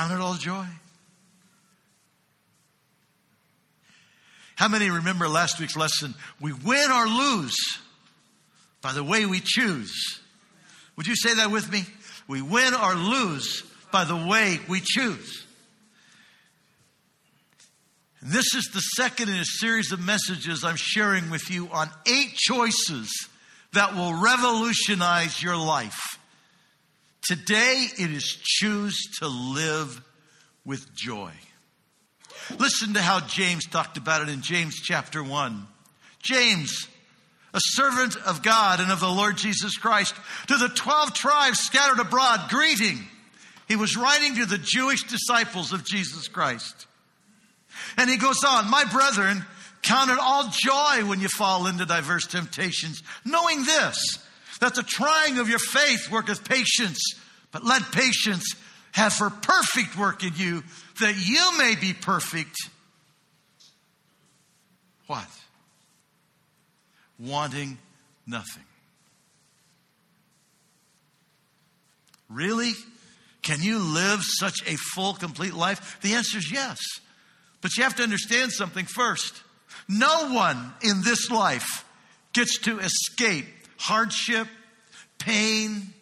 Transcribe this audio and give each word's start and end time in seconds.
Count 0.00 0.14
it 0.14 0.20
all 0.20 0.32
joy. 0.32 0.64
How 4.54 4.66
many 4.66 4.88
remember 4.88 5.28
last 5.28 5.60
week's 5.60 5.76
lesson? 5.76 6.14
We 6.40 6.54
win 6.54 6.90
or 6.90 7.06
lose 7.06 7.54
by 8.80 8.94
the 8.94 9.04
way 9.04 9.26
we 9.26 9.42
choose. 9.44 9.92
Would 10.96 11.06
you 11.06 11.14
say 11.14 11.34
that 11.34 11.50
with 11.50 11.70
me? 11.70 11.84
We 12.26 12.40
win 12.40 12.72
or 12.72 12.94
lose 12.94 13.62
by 13.92 14.04
the 14.04 14.16
way 14.16 14.58
we 14.70 14.80
choose. 14.82 15.44
This 18.22 18.54
is 18.54 18.70
the 18.72 18.80
second 18.80 19.28
in 19.28 19.34
a 19.34 19.44
series 19.44 19.92
of 19.92 20.00
messages 20.00 20.64
I'm 20.64 20.76
sharing 20.76 21.28
with 21.28 21.50
you 21.50 21.68
on 21.68 21.90
eight 22.06 22.36
choices 22.36 23.28
that 23.74 23.94
will 23.94 24.14
revolutionize 24.14 25.42
your 25.42 25.58
life. 25.58 26.18
Today 27.22 27.86
it 27.98 28.10
is 28.10 28.24
choose 28.42 28.98
to 29.18 29.28
live 29.28 30.02
with 30.64 30.94
joy. 30.94 31.32
Listen 32.58 32.94
to 32.94 33.02
how 33.02 33.20
James 33.20 33.66
talked 33.66 33.96
about 33.96 34.22
it 34.22 34.28
in 34.28 34.42
James 34.42 34.76
chapter 34.80 35.22
1. 35.22 35.66
James, 36.22 36.88
a 37.54 37.60
servant 37.60 38.16
of 38.26 38.42
God 38.42 38.80
and 38.80 38.90
of 38.90 39.00
the 39.00 39.08
Lord 39.08 39.36
Jesus 39.36 39.76
Christ, 39.76 40.14
to 40.48 40.56
the 40.56 40.68
12 40.68 41.14
tribes 41.14 41.58
scattered 41.60 42.00
abroad, 42.00 42.48
greeting. 42.48 42.98
He 43.68 43.76
was 43.76 43.96
writing 43.96 44.36
to 44.36 44.46
the 44.46 44.58
Jewish 44.58 45.04
disciples 45.04 45.72
of 45.72 45.84
Jesus 45.84 46.28
Christ. 46.28 46.86
And 47.96 48.10
he 48.10 48.16
goes 48.16 48.42
on, 48.44 48.70
My 48.70 48.84
brethren, 48.84 49.44
count 49.82 50.10
it 50.10 50.18
all 50.20 50.50
joy 50.50 51.08
when 51.08 51.20
you 51.20 51.28
fall 51.28 51.66
into 51.66 51.86
diverse 51.86 52.26
temptations, 52.26 53.02
knowing 53.24 53.64
this, 53.64 54.18
that 54.60 54.74
the 54.74 54.82
trying 54.82 55.38
of 55.38 55.48
your 55.48 55.58
faith 55.58 56.10
worketh 56.10 56.48
patience, 56.48 57.00
but 57.50 57.64
let 57.64 57.82
patience 57.92 58.54
have 58.92 59.16
her 59.18 59.30
perfect 59.30 59.96
work 59.96 60.22
in 60.22 60.32
you, 60.36 60.62
that 61.00 61.14
you 61.16 61.58
may 61.58 61.74
be 61.80 61.92
perfect. 61.92 62.56
What? 65.06 65.26
Wanting 67.18 67.78
nothing. 68.26 68.64
Really? 72.28 72.72
Can 73.42 73.62
you 73.62 73.78
live 73.78 74.20
such 74.22 74.62
a 74.66 74.76
full, 74.76 75.14
complete 75.14 75.54
life? 75.54 75.98
The 76.02 76.14
answer 76.14 76.38
is 76.38 76.52
yes. 76.52 76.78
But 77.60 77.76
you 77.76 77.82
have 77.82 77.96
to 77.96 78.02
understand 78.02 78.52
something 78.52 78.86
first. 78.86 79.42
No 79.88 80.32
one 80.32 80.72
in 80.82 81.02
this 81.02 81.30
life 81.30 81.84
gets 82.32 82.58
to 82.60 82.78
escape 82.78 83.46
hardship, 83.80 84.46
pain, 85.18 85.92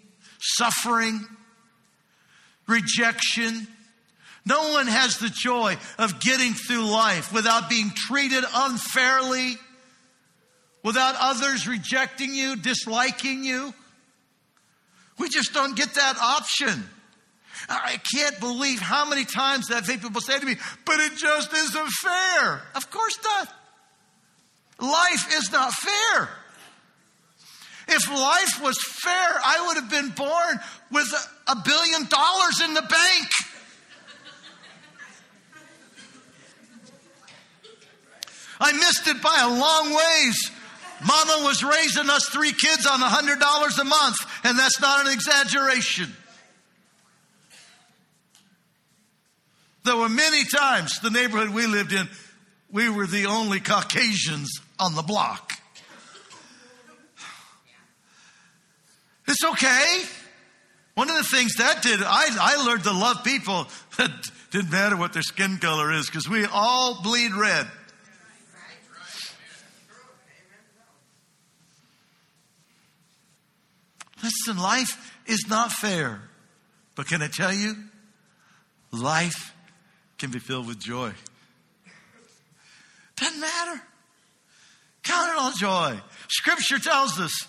suffering, 0.40 1.24
rejection. 2.66 3.66
No 4.44 4.72
one 4.72 4.86
has 4.86 5.18
the 5.18 5.30
joy 5.30 5.76
of 5.98 6.20
getting 6.20 6.54
through 6.54 6.90
life 6.90 7.32
without 7.32 7.70
being 7.70 7.90
treated 7.94 8.44
unfairly, 8.52 9.56
without 10.82 11.14
others 11.18 11.68
rejecting 11.68 12.34
you, 12.34 12.56
disliking 12.56 13.44
you. 13.44 13.72
We 15.18 15.28
just 15.28 15.52
don't 15.52 15.76
get 15.76 15.94
that 15.94 16.16
option. 16.20 16.88
I 17.68 18.00
can't 18.14 18.38
believe 18.40 18.80
how 18.80 19.08
many 19.08 19.24
times 19.24 19.68
that 19.68 19.84
people 19.84 20.20
say 20.20 20.38
to 20.38 20.46
me, 20.46 20.56
but 20.84 20.98
it 21.00 21.16
just 21.16 21.52
isn't 21.52 21.88
fair. 21.88 22.62
Of 22.74 22.90
course 22.90 23.18
not. 23.22 23.52
Life 24.80 25.34
is 25.36 25.50
not 25.52 25.72
fair. 25.72 26.28
If 27.88 28.10
life 28.10 28.62
was 28.62 28.76
fair, 28.82 29.12
I 29.12 29.64
would 29.66 29.76
have 29.76 29.90
been 29.90 30.10
born 30.10 30.60
with 30.92 31.08
a 31.46 31.56
billion 31.64 32.04
dollars 32.06 32.60
in 32.62 32.74
the 32.74 32.82
bank. 32.82 33.28
I 38.60 38.72
missed 38.72 39.06
it 39.06 39.22
by 39.22 39.38
a 39.40 39.48
long 39.48 39.94
ways. 39.94 40.50
Mama 41.00 41.44
was 41.44 41.62
raising 41.62 42.10
us 42.10 42.28
three 42.28 42.52
kids 42.52 42.86
on 42.86 43.00
a 43.00 43.08
hundred 43.08 43.38
dollars 43.38 43.78
a 43.78 43.84
month, 43.84 44.16
and 44.44 44.58
that's 44.58 44.80
not 44.80 45.06
an 45.06 45.12
exaggeration. 45.12 46.14
There 49.84 49.96
were 49.96 50.08
many 50.08 50.44
times 50.44 50.98
the 51.00 51.10
neighborhood 51.10 51.50
we 51.50 51.66
lived 51.66 51.92
in, 51.92 52.08
we 52.70 52.90
were 52.90 53.06
the 53.06 53.26
only 53.26 53.60
Caucasians 53.60 54.60
on 54.78 54.94
the 54.94 55.02
block. 55.02 55.52
It's 59.28 59.44
okay. 59.44 60.02
One 60.94 61.10
of 61.10 61.16
the 61.16 61.22
things 61.22 61.54
that 61.58 61.82
did, 61.82 62.00
I, 62.02 62.28
I 62.40 62.64
learned 62.64 62.84
to 62.84 62.92
love 62.92 63.22
people 63.22 63.68
that 63.98 64.10
didn't 64.50 64.70
matter 64.70 64.96
what 64.96 65.12
their 65.12 65.22
skin 65.22 65.58
color 65.58 65.92
is 65.92 66.06
because 66.06 66.28
we 66.28 66.44
all 66.46 67.02
bleed 67.02 67.32
red. 67.34 67.66
Listen, 74.22 74.60
life 74.60 75.20
is 75.26 75.46
not 75.48 75.70
fair. 75.70 76.20
But 76.96 77.06
can 77.06 77.22
I 77.22 77.28
tell 77.28 77.52
you, 77.52 77.76
life 78.90 79.54
can 80.16 80.32
be 80.32 80.40
filled 80.40 80.66
with 80.66 80.80
joy. 80.80 81.12
Doesn't 83.14 83.40
matter. 83.40 83.80
Count 85.04 85.30
it 85.30 85.38
all 85.38 85.52
joy. 85.52 86.00
Scripture 86.28 86.78
tells 86.80 87.20
us 87.20 87.46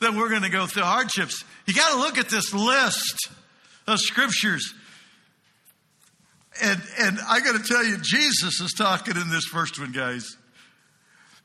that 0.00 0.14
we're 0.14 0.28
going 0.28 0.42
to 0.42 0.50
go 0.50 0.66
through 0.66 0.84
hardships. 0.84 1.44
You 1.66 1.74
got 1.74 1.92
to 1.92 1.98
look 1.98 2.18
at 2.18 2.28
this 2.28 2.54
list 2.54 3.28
of 3.86 3.98
scriptures. 3.98 4.74
And, 6.62 6.80
and 7.00 7.18
I 7.26 7.40
got 7.40 7.60
to 7.60 7.66
tell 7.66 7.84
you, 7.84 7.98
Jesus 7.98 8.60
is 8.60 8.72
talking 8.72 9.16
in 9.16 9.30
this 9.30 9.44
first 9.44 9.78
one, 9.78 9.92
guys. 9.92 10.36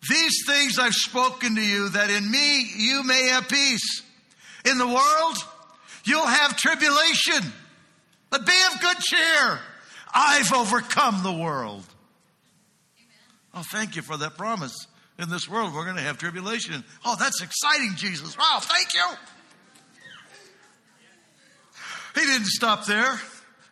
These 0.09 0.45
things 0.45 0.79
I've 0.79 0.93
spoken 0.93 1.55
to 1.55 1.61
you, 1.61 1.89
that 1.89 2.09
in 2.09 2.29
me 2.29 2.67
you 2.75 3.03
may 3.03 3.27
have 3.29 3.47
peace. 3.47 4.01
In 4.65 4.77
the 4.77 4.87
world, 4.87 5.37
you'll 6.03 6.25
have 6.25 6.57
tribulation, 6.57 7.53
but 8.29 8.45
be 8.45 8.53
of 8.73 8.81
good 8.81 8.97
cheer. 8.99 9.59
I've 10.13 10.53
overcome 10.53 11.23
the 11.23 11.33
world. 11.33 11.85
Oh, 13.53 13.63
thank 13.71 13.95
you 13.95 14.01
for 14.01 14.17
that 14.17 14.37
promise 14.37 14.87
in 15.19 15.29
this 15.29 15.47
world 15.49 15.73
we're 15.73 15.85
going 15.85 15.97
to 15.97 16.03
have 16.03 16.17
tribulation. 16.17 16.83
Oh, 17.05 17.15
that's 17.19 17.41
exciting, 17.41 17.93
Jesus. 17.95 18.37
Wow, 18.37 18.59
thank 18.61 18.93
you. 18.93 19.05
He 22.15 22.21
didn't 22.21 22.47
stop 22.47 22.85
there. 22.85 23.19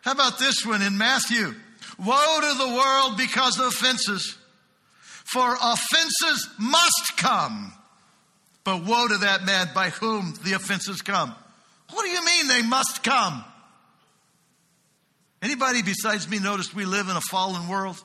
How 0.02 0.12
about 0.12 0.38
this 0.38 0.66
one 0.66 0.82
in 0.82 0.98
Matthew? 0.98 1.54
Woe 1.98 2.40
to 2.40 2.58
the 2.58 2.74
world 2.74 3.16
because 3.16 3.58
of 3.60 3.66
offenses. 3.66 4.36
For 5.00 5.54
offenses 5.54 6.48
must 6.58 7.16
come. 7.16 7.72
But 8.64 8.84
woe 8.84 9.08
to 9.08 9.18
that 9.18 9.44
man 9.44 9.68
by 9.74 9.90
whom 9.90 10.34
the 10.44 10.54
offenses 10.54 11.02
come. 11.02 11.34
What 11.90 12.04
do 12.04 12.10
you 12.10 12.24
mean 12.24 12.48
they 12.48 12.62
must 12.62 13.02
come? 13.04 13.44
Anybody 15.40 15.82
besides 15.82 16.28
me 16.28 16.38
noticed 16.38 16.74
we 16.74 16.84
live 16.84 17.08
in 17.08 17.16
a 17.16 17.20
fallen 17.20 17.68
world? 17.68 18.02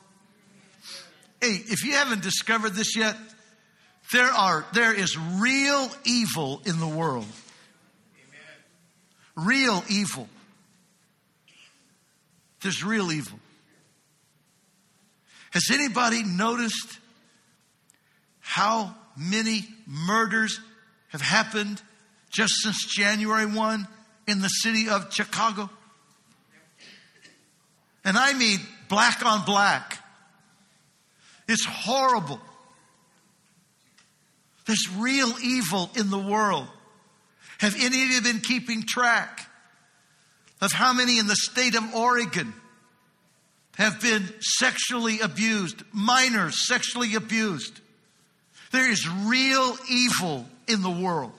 Hey, 1.41 1.61
if 1.67 1.83
you 1.83 1.93
haven't 1.93 2.23
discovered 2.23 2.71
this 2.71 2.95
yet, 2.95 3.15
there 4.11 4.31
are 4.31 4.65
there 4.73 4.93
is 4.93 5.17
real 5.17 5.89
evil 6.05 6.61
in 6.65 6.79
the 6.79 6.87
world. 6.87 7.27
Real 9.35 9.83
evil. 9.89 10.27
There's 12.61 12.83
real 12.83 13.11
evil. 13.11 13.39
Has 15.51 15.69
anybody 15.71 16.23
noticed 16.23 16.99
how 18.39 18.95
many 19.15 19.67
murders 19.85 20.59
have 21.09 21.21
happened 21.21 21.81
just 22.29 22.55
since 22.61 22.85
January 22.85 23.45
1 23.45 23.87
in 24.27 24.41
the 24.41 24.47
city 24.47 24.89
of 24.89 25.13
Chicago? 25.13 25.69
And 28.03 28.17
I 28.17 28.33
mean 28.33 28.59
black 28.89 29.25
on 29.25 29.45
black. 29.45 29.96
It's 31.47 31.65
horrible. 31.65 32.39
There's 34.65 34.89
real 34.97 35.33
evil 35.41 35.89
in 35.95 36.09
the 36.09 36.17
world. 36.17 36.67
Have 37.59 37.75
any 37.75 38.03
of 38.03 38.09
you 38.09 38.21
been 38.21 38.39
keeping 38.39 38.83
track 38.83 39.49
of 40.61 40.71
how 40.71 40.93
many 40.93 41.19
in 41.19 41.27
the 41.27 41.35
state 41.35 41.75
of 41.75 41.95
Oregon 41.95 42.53
have 43.77 44.01
been 44.01 44.27
sexually 44.39 45.21
abused, 45.21 45.83
minors 45.93 46.67
sexually 46.67 47.15
abused? 47.15 47.79
There 48.71 48.91
is 48.91 49.07
real 49.09 49.77
evil 49.89 50.45
in 50.67 50.81
the 50.81 50.91
world. 50.91 51.31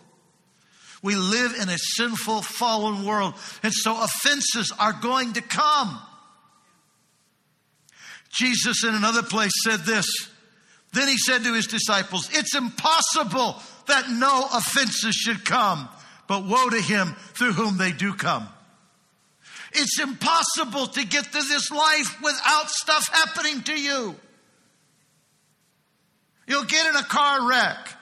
We 1.02 1.14
live 1.14 1.54
in 1.60 1.68
a 1.68 1.78
sinful, 1.78 2.42
fallen 2.42 3.04
world, 3.04 3.34
and 3.62 3.72
so 3.72 4.02
offenses 4.02 4.72
are 4.78 4.94
going 4.94 5.34
to 5.34 5.42
come. 5.42 6.00
Jesus, 8.30 8.84
in 8.84 8.94
another 8.94 9.22
place, 9.22 9.52
said 9.64 9.80
this. 9.80 10.06
Then 10.92 11.08
he 11.08 11.16
said 11.18 11.42
to 11.44 11.54
his 11.54 11.66
disciples, 11.66 12.28
It's 12.32 12.54
impossible 12.54 13.56
that 13.86 14.10
no 14.10 14.46
offenses 14.52 15.14
should 15.14 15.44
come, 15.44 15.88
but 16.26 16.46
woe 16.46 16.68
to 16.70 16.80
him 16.80 17.14
through 17.34 17.52
whom 17.52 17.78
they 17.78 17.92
do 17.92 18.14
come. 18.14 18.48
It's 19.72 20.00
impossible 20.00 20.86
to 20.88 21.04
get 21.04 21.26
through 21.26 21.42
this 21.42 21.70
life 21.70 22.20
without 22.22 22.70
stuff 22.70 23.08
happening 23.08 23.62
to 23.62 23.78
you. 23.78 24.16
You'll 26.46 26.64
get 26.64 26.86
in 26.86 26.96
a 26.96 27.04
car 27.04 27.46
wreck. 27.48 27.94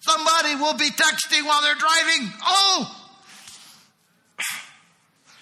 Somebody 0.00 0.56
will 0.56 0.74
be 0.74 0.88
texting 0.88 1.44
while 1.46 1.62
they're 1.62 1.74
driving. 1.74 2.32
Oh! 2.44 2.98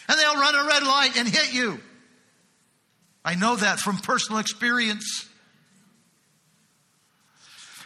And 0.09 0.19
they'll 0.19 0.35
run 0.35 0.55
a 0.57 0.67
red 0.67 0.83
light 0.83 1.17
and 1.17 1.29
hit 1.29 1.55
you. 1.55 1.81
I 3.25 3.35
know 3.35 3.57
that 3.57 3.79
from 3.79 3.99
personal 3.99 4.41
experience. 4.41 5.29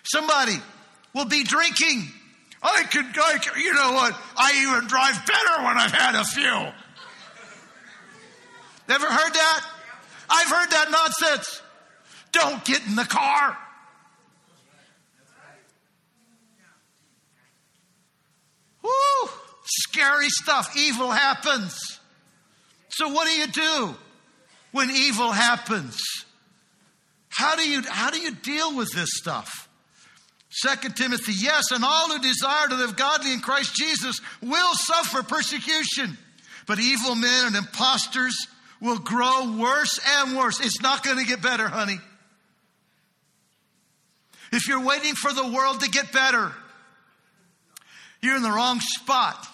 Somebody 0.04 0.56
will 1.14 1.24
be 1.24 1.44
drinking. 1.44 2.08
I 2.62 2.84
can, 2.84 3.04
I 3.04 3.38
can, 3.38 3.60
you 3.60 3.74
know 3.74 3.92
what? 3.92 4.16
I 4.36 4.62
even 4.62 4.88
drive 4.88 5.26
better 5.26 5.64
when 5.64 5.76
I've 5.76 5.92
had 5.92 6.14
a 6.14 6.24
few. 6.24 6.72
Ever 8.86 9.06
heard 9.06 9.32
that? 9.32 9.66
I've 10.30 10.48
heard 10.48 10.70
that 10.70 10.90
nonsense. 10.90 11.62
Don't 12.32 12.64
get 12.64 12.86
in 12.86 12.96
the 12.96 13.04
car. 13.04 13.56
Woo! 18.82 19.30
Scary 19.64 20.28
stuff. 20.28 20.76
Evil 20.76 21.10
happens. 21.10 22.00
So 22.90 23.08
what 23.08 23.26
do 23.26 23.32
you 23.32 23.46
do 23.46 23.96
when 24.74 24.90
evil 24.90 25.30
happens? 25.30 25.96
How 27.28 27.54
do 27.54 27.62
you, 27.62 27.82
how 27.88 28.10
do 28.10 28.18
you 28.18 28.34
deal 28.34 28.76
with 28.76 28.92
this 28.92 29.10
stuff? 29.12 29.68
Second 30.50 30.96
Timothy, 30.96 31.32
yes, 31.32 31.70
and 31.70 31.84
all 31.84 32.08
who 32.08 32.18
desire 32.18 32.66
to 32.66 32.74
live 32.74 32.96
godly 32.96 33.32
in 33.32 33.38
Christ 33.38 33.72
Jesus 33.76 34.20
will 34.42 34.74
suffer 34.74 35.22
persecution. 35.22 36.18
But 36.66 36.80
evil 36.80 37.14
men 37.14 37.46
and 37.46 37.54
impostors 37.54 38.34
will 38.80 38.98
grow 38.98 39.56
worse 39.56 40.00
and 40.04 40.36
worse. 40.36 40.58
It's 40.58 40.82
not 40.82 41.04
going 41.04 41.18
to 41.18 41.24
get 41.24 41.40
better, 41.40 41.68
honey. 41.68 42.00
If 44.50 44.66
you're 44.66 44.84
waiting 44.84 45.14
for 45.14 45.32
the 45.32 45.46
world 45.46 45.82
to 45.82 45.88
get 45.88 46.10
better, 46.10 46.50
you're 48.20 48.36
in 48.36 48.42
the 48.42 48.50
wrong 48.50 48.80
spot. 48.80 49.46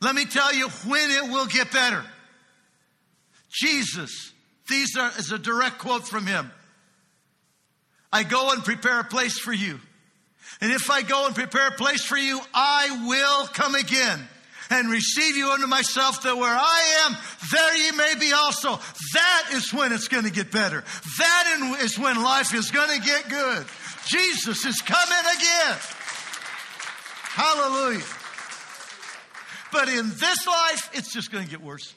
Let 0.00 0.16
me 0.16 0.24
tell 0.24 0.52
you 0.52 0.68
when 0.88 1.10
it 1.12 1.30
will 1.30 1.46
get 1.46 1.70
better. 1.70 2.04
Jesus, 3.50 4.32
these 4.68 4.96
are 4.96 5.10
is 5.18 5.32
a 5.32 5.38
direct 5.38 5.78
quote 5.78 6.06
from 6.06 6.26
him. 6.26 6.50
I 8.12 8.22
go 8.22 8.52
and 8.52 8.64
prepare 8.64 9.00
a 9.00 9.04
place 9.04 9.38
for 9.38 9.52
you. 9.52 9.80
And 10.60 10.72
if 10.72 10.90
I 10.90 11.02
go 11.02 11.26
and 11.26 11.34
prepare 11.34 11.68
a 11.68 11.72
place 11.72 12.04
for 12.04 12.16
you, 12.16 12.40
I 12.52 13.06
will 13.06 13.46
come 13.48 13.74
again 13.74 14.20
and 14.68 14.90
receive 14.90 15.36
you 15.36 15.50
unto 15.50 15.66
myself 15.66 16.22
that 16.22 16.36
where 16.36 16.54
I 16.54 17.06
am, 17.06 17.16
there 17.50 17.76
ye 17.76 17.90
may 17.92 18.14
be 18.18 18.32
also. 18.32 18.78
That 19.14 19.50
is 19.52 19.72
when 19.72 19.92
it's 19.92 20.08
going 20.08 20.24
to 20.24 20.30
get 20.30 20.52
better. 20.52 20.84
That 21.18 21.76
is 21.80 21.98
when 21.98 22.22
life 22.22 22.54
is 22.54 22.70
going 22.70 23.00
to 23.00 23.04
get 23.04 23.28
good. 23.28 23.66
Jesus 24.06 24.64
is 24.64 24.80
coming 24.80 25.24
again. 25.36 25.78
Hallelujah. 27.22 28.04
But 29.72 29.88
in 29.88 30.08
this 30.10 30.46
life, 30.46 30.90
it's 30.94 31.12
just 31.12 31.30
going 31.30 31.44
to 31.44 31.50
get 31.50 31.60
worse. 31.60 31.94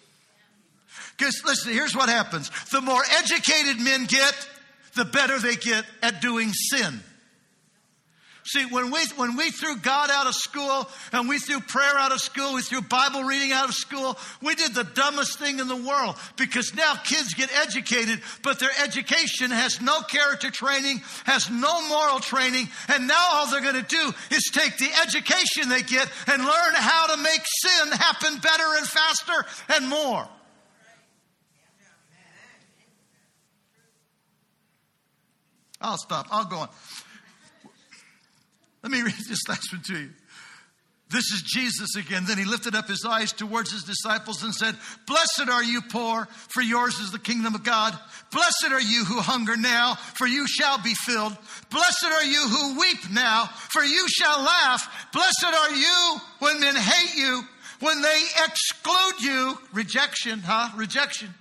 Because 1.23 1.41
listen, 1.45 1.71
here's 1.71 1.95
what 1.95 2.09
happens. 2.09 2.51
The 2.69 2.81
more 2.81 3.01
educated 3.17 3.79
men 3.79 4.07
get, 4.07 4.35
the 4.95 5.05
better 5.05 5.39
they 5.39 5.55
get 5.55 5.85
at 6.01 6.21
doing 6.21 6.51
sin. 6.51 6.99
See, 8.43 8.65
when 8.65 8.91
we, 8.91 8.99
when 9.15 9.37
we 9.37 9.49
threw 9.49 9.77
God 9.77 10.11
out 10.11 10.27
of 10.27 10.35
school 10.35 10.85
and 11.13 11.29
we 11.29 11.39
threw 11.39 11.61
prayer 11.61 11.97
out 11.97 12.11
of 12.11 12.19
school, 12.19 12.55
we 12.55 12.61
threw 12.61 12.81
Bible 12.81 13.23
reading 13.23 13.53
out 13.53 13.69
of 13.69 13.73
school, 13.73 14.19
we 14.41 14.53
did 14.55 14.75
the 14.75 14.83
dumbest 14.83 15.39
thing 15.39 15.59
in 15.59 15.69
the 15.69 15.77
world 15.77 16.17
because 16.35 16.75
now 16.75 16.93
kids 16.95 17.35
get 17.35 17.49
educated, 17.55 18.19
but 18.41 18.59
their 18.59 18.71
education 18.83 19.49
has 19.49 19.79
no 19.79 20.01
character 20.01 20.51
training, 20.51 21.01
has 21.23 21.49
no 21.49 21.87
moral 21.87 22.19
training, 22.19 22.67
and 22.89 23.07
now 23.07 23.27
all 23.31 23.49
they're 23.49 23.61
going 23.61 23.81
to 23.81 23.81
do 23.83 24.13
is 24.29 24.43
take 24.51 24.77
the 24.77 24.89
education 25.01 25.69
they 25.69 25.83
get 25.83 26.11
and 26.27 26.43
learn 26.43 26.73
how 26.73 27.15
to 27.15 27.21
make 27.23 27.41
sin 27.45 27.93
happen 27.93 28.39
better 28.39 28.75
and 28.77 28.87
faster 28.87 29.45
and 29.69 29.87
more. 29.87 30.27
I'll 35.83 35.97
stop. 35.97 36.27
I'll 36.31 36.45
go 36.45 36.57
on. 36.57 36.69
Let 38.81 38.91
me 38.91 39.01
read 39.03 39.13
this 39.27 39.47
last 39.47 39.71
one 39.71 39.81
to 39.83 39.99
you. 39.99 40.09
This 41.09 41.31
is 41.31 41.43
Jesus 41.43 41.95
again. 41.95 42.23
Then 42.25 42.39
he 42.39 42.45
lifted 42.45 42.73
up 42.73 42.87
his 42.87 43.05
eyes 43.05 43.31
towards 43.31 43.71
his 43.71 43.83
disciples 43.83 44.41
and 44.41 44.51
said, 44.53 44.75
Blessed 45.05 45.47
are 45.47 45.63
you 45.63 45.81
poor, 45.81 46.27
for 46.49 46.61
yours 46.61 46.97
is 46.99 47.11
the 47.11 47.19
kingdom 47.19 47.53
of 47.53 47.63
God. 47.63 47.95
Blessed 48.31 48.71
are 48.71 48.81
you 48.81 49.05
who 49.05 49.19
hunger 49.19 49.55
now, 49.55 49.93
for 49.93 50.25
you 50.25 50.47
shall 50.47 50.81
be 50.81 50.95
filled. 50.95 51.37
Blessed 51.69 52.05
are 52.05 52.23
you 52.23 52.41
who 52.47 52.79
weep 52.79 53.11
now, 53.11 53.45
for 53.45 53.83
you 53.83 54.07
shall 54.09 54.41
laugh. 54.41 55.07
Blessed 55.13 55.45
are 55.45 55.75
you 55.75 56.17
when 56.39 56.59
men 56.59 56.75
hate 56.75 57.15
you, 57.15 57.43
when 57.79 58.01
they 58.01 58.21
exclude 58.43 59.21
you. 59.21 59.59
Rejection, 59.71 60.39
huh? 60.39 60.69
Rejection 60.75 61.31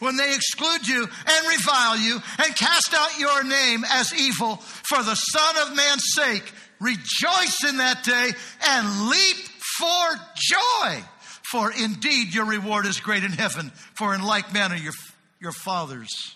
when 0.00 0.16
they 0.16 0.34
exclude 0.34 0.86
you 0.86 1.02
and 1.02 1.48
revile 1.48 1.96
you 1.96 2.20
and 2.44 2.56
cast 2.56 2.94
out 2.94 3.18
your 3.18 3.44
name 3.44 3.84
as 3.90 4.12
evil 4.14 4.56
for 4.56 5.02
the 5.02 5.14
Son 5.14 5.68
of 5.68 5.76
Man's 5.76 6.04
sake. 6.14 6.52
Rejoice 6.80 7.64
in 7.68 7.78
that 7.78 8.04
day 8.04 8.30
and 8.68 9.08
leap 9.08 9.36
for 9.78 10.20
joy. 10.34 11.04
For 11.50 11.70
indeed 11.72 12.34
your 12.34 12.46
reward 12.46 12.86
is 12.86 13.00
great 13.00 13.24
in 13.24 13.32
heaven. 13.32 13.70
For 13.94 14.14
in 14.14 14.22
like 14.22 14.52
manner 14.52 14.76
your, 14.76 14.92
your 15.40 15.52
fathers 15.52 16.34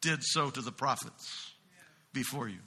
did 0.00 0.22
so 0.22 0.50
to 0.50 0.60
the 0.62 0.72
prophets 0.72 1.52
before 2.12 2.48
you. 2.48 2.58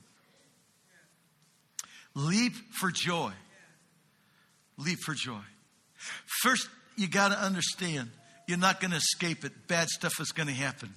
Leap 2.15 2.53
for 2.71 2.91
joy. 2.91 3.31
Leap 4.77 4.99
for 4.99 5.13
joy. 5.13 5.41
First, 6.41 6.67
you 6.95 7.07
got 7.07 7.29
to 7.29 7.39
understand 7.39 8.11
you're 8.47 8.57
not 8.57 8.79
going 8.81 8.91
to 8.91 8.97
escape 8.97 9.45
it. 9.45 9.67
Bad 9.67 9.89
stuff 9.89 10.19
is 10.19 10.31
going 10.31 10.47
to 10.47 10.53
happen. 10.53 10.93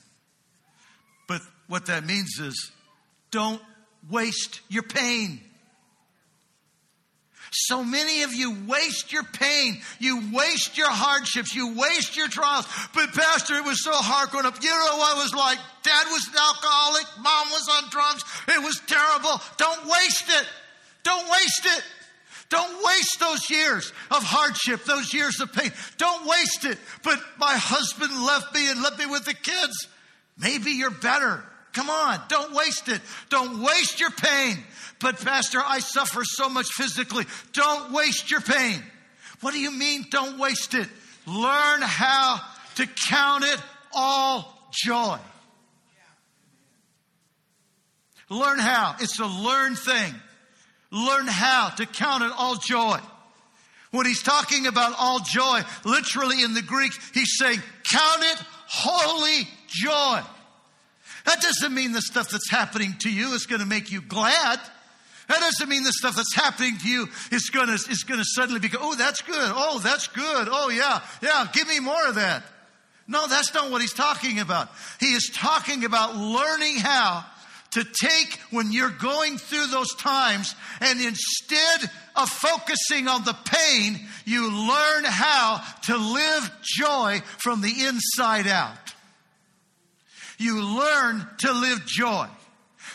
But 1.28 1.40
what 1.68 1.86
that 1.86 2.04
means 2.04 2.38
is 2.40 2.70
don't 3.30 3.60
waste 4.10 4.60
your 4.68 4.82
pain. 4.82 5.40
So 7.52 7.84
many 7.84 8.22
of 8.22 8.34
you 8.34 8.56
waste 8.66 9.12
your 9.12 9.22
pain. 9.22 9.80
You 9.98 10.30
waste 10.32 10.76
your 10.76 10.90
hardships. 10.90 11.54
You 11.54 11.74
waste 11.74 12.16
your 12.16 12.28
trials. 12.28 12.66
But 12.92 13.12
Pastor, 13.14 13.54
it 13.54 13.64
was 13.64 13.82
so 13.82 13.92
hard 13.94 14.30
growing 14.30 14.46
up. 14.46 14.62
You 14.62 14.70
know 14.70 14.98
what 14.98 15.16
it 15.16 15.22
was 15.22 15.34
like? 15.34 15.58
Dad 15.82 16.04
was 16.10 16.26
an 16.28 16.34
alcoholic. 16.36 17.06
Mom 17.22 17.48
was 17.50 17.68
on 17.70 17.90
drugs. 17.90 18.24
It 18.48 18.62
was 18.62 18.80
terrible. 18.86 19.40
Don't 19.56 19.86
waste 19.86 20.28
it. 20.28 20.46
Don't 21.02 21.24
waste 21.30 21.66
it. 21.66 21.82
Don't 22.48 22.84
waste 22.84 23.18
those 23.18 23.50
years 23.50 23.92
of 24.10 24.22
hardship, 24.22 24.84
those 24.84 25.12
years 25.12 25.40
of 25.40 25.52
pain. 25.52 25.72
Don't 25.98 26.26
waste 26.26 26.64
it. 26.64 26.78
But 27.02 27.18
my 27.38 27.54
husband 27.54 28.12
left 28.24 28.54
me 28.54 28.70
and 28.70 28.82
left 28.82 28.98
me 28.98 29.06
with 29.06 29.24
the 29.24 29.34
kids. 29.34 29.88
Maybe 30.38 30.72
you're 30.72 30.90
better. 30.90 31.42
Come 31.72 31.90
on, 31.90 32.20
don't 32.28 32.54
waste 32.54 32.88
it. 32.88 33.00
Don't 33.28 33.62
waste 33.62 34.00
your 34.00 34.10
pain. 34.10 34.56
But, 34.98 35.22
Pastor, 35.22 35.60
I 35.64 35.80
suffer 35.80 36.24
so 36.24 36.48
much 36.48 36.68
physically. 36.72 37.24
Don't 37.52 37.92
waste 37.92 38.30
your 38.30 38.40
pain. 38.40 38.82
What 39.40 39.52
do 39.52 39.60
you 39.60 39.70
mean, 39.70 40.06
don't 40.10 40.38
waste 40.38 40.74
it? 40.74 40.88
Learn 41.26 41.82
how 41.82 42.40
to 42.76 42.86
count 42.86 43.44
it 43.44 43.60
all 43.92 44.70
joy. 44.72 45.18
Learn 48.30 48.58
how. 48.58 48.96
It's 49.00 49.20
a 49.20 49.26
learned 49.26 49.78
thing. 49.78 50.14
Learn 50.90 51.26
how 51.26 51.70
to 51.70 51.86
count 51.86 52.22
it 52.22 52.32
all 52.36 52.56
joy. 52.56 52.98
When 53.90 54.06
he's 54.06 54.22
talking 54.22 54.66
about 54.66 54.94
all 54.98 55.20
joy, 55.20 55.62
literally 55.84 56.42
in 56.42 56.54
the 56.54 56.62
Greek, 56.62 56.92
he's 57.14 57.36
saying, 57.38 57.60
count 57.90 58.22
it 58.22 58.38
holy 58.68 59.48
joy. 59.68 60.20
That 61.24 61.40
doesn't 61.40 61.74
mean 61.74 61.92
the 61.92 62.02
stuff 62.02 62.28
that's 62.28 62.50
happening 62.50 62.94
to 63.00 63.10
you 63.10 63.32
is 63.32 63.46
going 63.46 63.60
to 63.60 63.66
make 63.66 63.90
you 63.90 64.00
glad. 64.00 64.60
That 65.28 65.40
doesn't 65.40 65.68
mean 65.68 65.82
the 65.82 65.92
stuff 65.92 66.14
that's 66.14 66.34
happening 66.34 66.78
to 66.78 66.88
you 66.88 67.08
is 67.32 67.50
going 67.50 67.66
to, 67.66 67.74
is 67.74 68.04
going 68.04 68.20
to 68.20 68.24
suddenly 68.24 68.60
be, 68.60 68.68
oh, 68.78 68.94
that's 68.94 69.22
good. 69.22 69.34
Oh, 69.34 69.80
that's 69.80 70.06
good. 70.08 70.48
Oh, 70.50 70.70
yeah. 70.70 71.00
Yeah. 71.20 71.48
Give 71.52 71.66
me 71.66 71.80
more 71.80 72.06
of 72.06 72.14
that. 72.14 72.44
No, 73.08 73.26
that's 73.26 73.52
not 73.54 73.70
what 73.70 73.80
he's 73.80 73.92
talking 73.92 74.40
about. 74.40 74.68
He 75.00 75.06
is 75.06 75.30
talking 75.34 75.84
about 75.84 76.16
learning 76.16 76.78
how 76.78 77.24
to 77.76 77.84
take 77.84 78.38
when 78.50 78.72
you're 78.72 78.88
going 78.88 79.36
through 79.36 79.66
those 79.66 79.94
times 79.96 80.54
and 80.80 80.98
instead 80.98 81.90
of 82.16 82.28
focusing 82.28 83.06
on 83.06 83.22
the 83.24 83.36
pain, 83.44 84.00
you 84.24 84.50
learn 84.50 85.04
how 85.04 85.62
to 85.84 85.96
live 85.96 86.50
joy 86.62 87.20
from 87.36 87.60
the 87.60 87.84
inside 87.84 88.46
out. 88.46 88.94
You 90.38 90.62
learn 90.62 91.26
to 91.38 91.52
live 91.52 91.84
joy. 91.86 92.26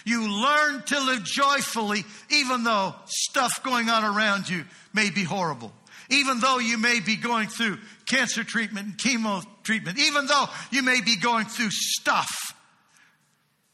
You 0.03 0.27
learn 0.27 0.81
to 0.88 1.00
live 1.00 1.23
joyfully 1.23 2.03
even 2.31 2.63
though 2.63 2.95
stuff 3.05 3.61
going 3.63 3.88
on 3.88 4.03
around 4.03 4.50
you 4.50 4.65
may 4.93 5.11
be 5.11 5.23
horrible. 5.23 5.71
even 6.11 6.39
though 6.39 6.59
you 6.59 6.77
may 6.77 7.00
be 7.00 7.15
going 7.15 7.47
through 7.47 7.77
cancer 8.05 8.43
treatment 8.43 8.85
and 8.88 8.97
chemo 8.97 9.43
treatment, 9.63 9.97
even 9.97 10.25
though 10.27 10.45
you 10.71 10.83
may 10.83 11.01
be 11.01 11.15
going 11.15 11.45
through 11.45 11.69
stuff, 11.71 12.29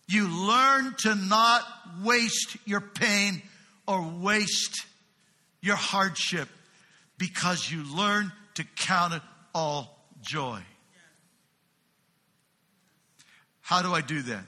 you 0.08 0.28
learn 0.48 0.96
to 1.00 1.16
not 1.16 1.64
waste 2.04 2.58
your 2.66 2.82
pain 2.82 3.42
or 3.88 4.02
waste 4.02 4.86
your 5.62 5.76
hardship 5.76 6.48
because 7.18 7.70
you 7.70 7.84
learn 7.96 8.32
to 8.56 8.64
count 8.76 9.14
it 9.14 9.22
all 9.54 9.98
joy. 10.22 10.62
How 13.62 13.82
do 13.82 13.94
I 13.94 14.02
do 14.02 14.22
that? 14.22 14.46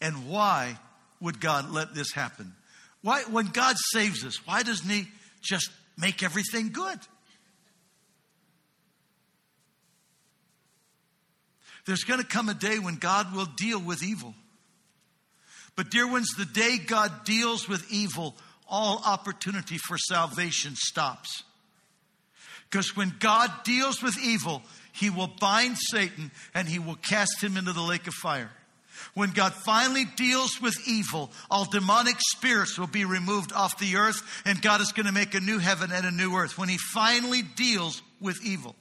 And 0.00 0.28
why 0.28 0.76
would 1.20 1.40
God 1.40 1.70
let 1.70 1.94
this 1.94 2.12
happen? 2.12 2.52
Why, 3.02 3.22
when 3.22 3.46
God 3.46 3.76
saves 3.92 4.24
us, 4.24 4.44
why 4.46 4.62
doesn't 4.62 4.90
He 4.90 5.06
just 5.40 5.70
make 5.96 6.22
everything 6.22 6.70
good? 6.72 6.98
There's 11.86 12.04
going 12.04 12.20
to 12.20 12.26
come 12.26 12.48
a 12.48 12.54
day 12.54 12.78
when 12.78 12.96
God 12.96 13.34
will 13.34 13.46
deal 13.56 13.80
with 13.80 14.02
evil. 14.02 14.34
But, 15.76 15.90
dear 15.90 16.10
ones, 16.10 16.28
the 16.36 16.44
day 16.44 16.78
God 16.78 17.24
deals 17.24 17.68
with 17.68 17.90
evil, 17.92 18.34
all 18.68 19.02
opportunity 19.04 19.76
for 19.76 19.98
salvation 19.98 20.76
stops. 20.76 21.42
Because 22.70 22.96
when 22.96 23.14
God 23.18 23.50
deals 23.64 24.02
with 24.02 24.18
evil, 24.18 24.62
he 24.92 25.10
will 25.10 25.30
bind 25.40 25.76
Satan 25.78 26.30
and 26.54 26.68
he 26.68 26.78
will 26.78 26.96
cast 26.96 27.42
him 27.42 27.56
into 27.56 27.72
the 27.72 27.82
lake 27.82 28.06
of 28.06 28.14
fire. 28.14 28.50
When 29.14 29.30
God 29.30 29.52
finally 29.52 30.04
deals 30.16 30.60
with 30.60 30.76
evil, 30.86 31.30
all 31.50 31.64
demonic 31.64 32.16
spirits 32.36 32.78
will 32.78 32.86
be 32.86 33.04
removed 33.04 33.52
off 33.52 33.78
the 33.78 33.96
earth, 33.96 34.42
and 34.44 34.62
God 34.62 34.80
is 34.80 34.92
going 34.92 35.06
to 35.06 35.12
make 35.12 35.34
a 35.34 35.40
new 35.40 35.58
heaven 35.58 35.90
and 35.92 36.06
a 36.06 36.10
new 36.10 36.34
earth. 36.36 36.56
When 36.56 36.68
He 36.68 36.78
finally 36.78 37.42
deals 37.42 38.02
with 38.20 38.38
evil 38.44 38.76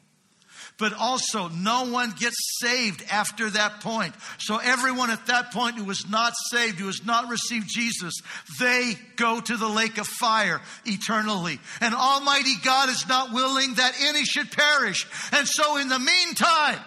but 0.78 0.94
also 0.94 1.50
no 1.50 1.86
one 1.86 2.12
gets 2.12 2.36
saved 2.62 3.04
after 3.10 3.50
that 3.50 3.82
point. 3.82 4.14
So 4.40 4.58
everyone 4.58 5.10
at 5.10 5.28
that 5.28 5.52
point 5.52 5.78
who 5.78 5.86
was 5.86 6.10
not 6.10 6.34
saved, 6.52 6.80
who 6.80 6.88
has 6.88 7.06
not 7.06 7.30
received 7.30 7.68
Jesus, 7.70 8.14
they 8.60 8.94
go 9.16 9.40
to 9.40 9.58
the 9.58 9.68
lake 9.68 9.98
of 9.98 10.08
fire 10.08 10.62
eternally. 10.86 11.60
And 11.82 11.94
Almighty 11.94 12.56
God 12.64 12.90
is 12.90 13.08
not 13.08 13.32
willing 13.34 13.76
that 13.76 13.94
any 14.02 14.24
should 14.24 14.52
perish. 14.52 15.08
And 15.32 15.48
so 15.48 15.78
in 15.78 15.90
the 15.90 16.00
meantime, 16.00 16.80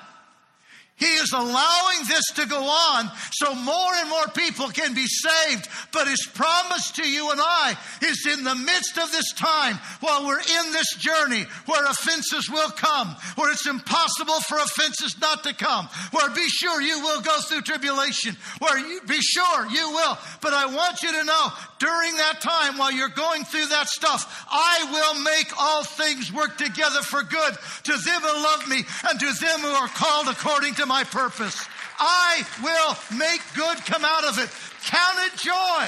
he 0.96 1.04
is 1.04 1.30
allowing 1.32 2.08
this 2.08 2.24
to 2.36 2.46
go 2.46 2.62
on 2.62 3.10
so 3.32 3.54
more 3.54 3.94
and 3.96 4.08
more 4.08 4.28
people 4.28 4.68
can 4.68 4.94
be 4.94 5.04
saved. 5.06 5.68
But 5.92 6.08
His 6.08 6.26
promise 6.32 6.90
to 6.92 7.06
you 7.06 7.30
and 7.30 7.40
I 7.40 7.76
is 8.00 8.26
in 8.26 8.44
the 8.44 8.54
midst 8.54 8.96
of 8.96 9.12
this 9.12 9.34
time, 9.34 9.78
while 10.00 10.26
we're 10.26 10.40
in 10.40 10.72
this 10.72 10.96
journey, 10.96 11.44
where 11.66 11.84
offenses 11.84 12.48
will 12.50 12.70
come, 12.70 13.08
where 13.36 13.52
it's 13.52 13.66
impossible 13.66 14.40
for 14.48 14.56
offenses 14.56 15.20
not 15.20 15.44
to 15.44 15.52
come, 15.52 15.86
where 16.12 16.30
be 16.30 16.48
sure 16.48 16.80
you 16.80 16.98
will 17.02 17.20
go 17.20 17.40
through 17.42 17.60
tribulation, 17.60 18.34
where 18.60 18.78
you 18.78 19.02
be 19.06 19.20
sure 19.20 19.66
you 19.70 19.90
will. 19.90 20.16
But 20.40 20.54
I 20.54 20.64
want 20.64 21.02
you 21.02 21.12
to 21.12 21.24
know 21.24 21.48
during 21.78 22.16
that 22.16 22.40
time, 22.40 22.78
while 22.78 22.92
you're 22.92 23.10
going 23.10 23.44
through 23.44 23.66
that 23.66 23.88
stuff, 23.88 24.46
I 24.50 24.88
will 24.90 25.22
make 25.22 25.52
all 25.60 25.84
things 25.84 26.32
work 26.32 26.56
together 26.56 27.02
for 27.02 27.22
good 27.22 27.54
to 27.84 27.92
them 27.92 28.22
who 28.22 28.42
love 28.42 28.66
me 28.66 28.82
and 29.10 29.20
to 29.20 29.26
them 29.26 29.60
who 29.60 29.68
are 29.68 29.88
called 29.88 30.28
according 30.28 30.72
to 30.74 30.85
my 30.86 31.04
purpose. 31.04 31.66
I 31.98 32.44
will 32.62 33.18
make 33.18 33.40
good 33.54 33.78
come 33.84 34.04
out 34.04 34.24
of 34.24 34.38
it. 34.38 34.50
Count 34.84 35.18
it 35.26 35.38
joy. 35.38 35.86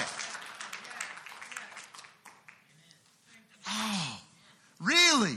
Oh, 3.71 4.21
really? 4.81 5.37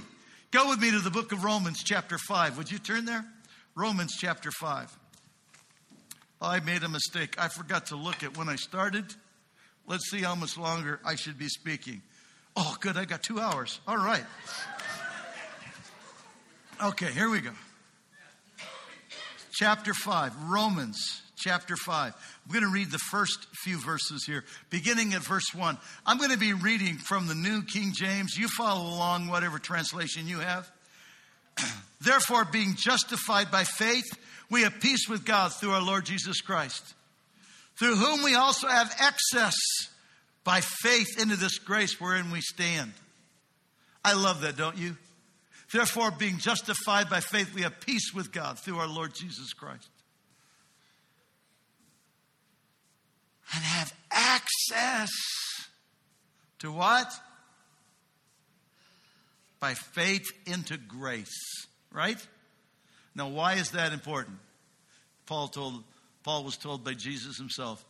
Go 0.51 0.70
with 0.70 0.80
me 0.80 0.91
to 0.91 1.00
the 1.00 1.12
book 1.12 1.32
of 1.32 1.44
Romans, 1.44 1.84
chapter 1.84 2.18
5. 2.18 2.58
Would 2.58 2.72
you 2.72 2.80
turn 2.80 3.06
there? 3.06 3.25
Romans, 3.75 4.15
chapter 4.18 4.51
5. 4.51 4.98
Oh, 6.41 6.48
I 6.48 6.60
made 6.62 6.84
a 6.84 6.89
mistake. 6.89 7.36
I 7.38 7.48
forgot 7.48 7.88
to 7.88 7.96
look 7.96 8.24
at 8.24 8.38
when 8.38 8.50
I 8.50 8.56
started. 8.56 9.06
Let's 9.88 10.10
see 10.10 10.22
how 10.22 10.36
much 10.36 10.58
longer 10.58 11.00
I 11.06 11.15
should 11.15 11.38
be 11.38 11.48
speaking. 11.48 12.01
Oh, 12.56 12.75
good. 12.80 12.98
I 12.98 13.06
got 13.06 13.24
two 13.24 13.39
hours. 13.39 13.80
All 13.88 13.98
right. 13.98 14.24
Okay, 16.84 17.12
here 17.12 17.30
we 17.30 17.41
go 17.41 17.51
chapter 19.62 19.94
5, 19.94 20.50
Romans 20.50 21.22
chapter 21.38 21.75
5. 21.75 22.15
I'm 22.15 22.51
going 22.51 22.65
to 22.65 22.72
read 22.72 22.89
the 22.89 22.98
first 22.98 23.46
few 23.63 23.80
verses 23.80 24.24
here, 24.25 24.44
beginning 24.72 25.13
at 25.13 25.22
verse 25.22 25.53
1. 25.53 25.77
I'm 26.03 26.18
going 26.18 26.32
to 26.32 26.38
be 26.39 26.53
reading 26.53 26.98
from 26.98 27.27
the 27.27 27.36
New 27.36 27.62
King 27.62 27.91
James. 27.94 28.36
You 28.36 28.48
follow 28.48 28.82
along, 28.82 29.27
whatever 29.27 29.60
translation 29.60 30.27
you 30.27 30.39
have. 30.39 30.68
Therefore, 32.01 32.44
being 32.44 32.74
justified 32.75 33.51
by 33.51 33.63
faith, 33.63 34.18
we 34.50 34.63
have 34.63 34.80
peace 34.80 35.08
with 35.08 35.25
God 35.25 35.53
through 35.53 35.74
our 35.74 35.86
Lord 35.86 36.06
Jesus 36.06 36.41
Christ, 36.41 36.96
through 37.77 37.98
whom 37.98 38.24
we 38.24 38.34
also 38.34 38.68
have 38.68 38.91
access 38.98 39.53
by 40.44 40.62
faith 40.62 41.22
into 41.22 41.36
this 41.36 41.60
grace 41.60 42.01
wherein 42.01 42.32
we 42.32 42.41
stand. 42.41 42.94
I 44.03 44.13
love 44.13 44.41
that, 44.41 44.58
don't 44.58 44.80
you? 44.80 44.98
Therefore, 45.72 46.12
being 46.12 46.38
justified 46.38 47.10
by 47.10 47.22
faith, 47.22 47.54
we 47.54 47.62
have 47.62 47.80
peace 47.80 48.13
with 48.13 48.32
God 48.32 48.60
through 48.60 48.80
our 48.80 48.88
Lord 48.88 49.13
Jesus 49.13 49.54
Christ. 49.54 49.90
And 53.54 53.63
have 53.63 53.94
access 54.12 55.10
to 56.60 56.72
what? 56.72 57.12
By 59.60 59.74
faith 59.74 60.25
into 60.46 60.78
grace, 60.78 61.66
right? 61.92 62.18
Now, 63.16 63.30
why 63.30 63.54
is 63.54 63.72
that 63.72 63.94
important? 63.94 64.38
Paul 65.25 65.48
told 65.48 65.84
Paul 66.24 66.44
was 66.44 66.58
told 66.58 66.84
by 66.84 66.94
Jesus 66.94 67.38
himself, 67.38 67.84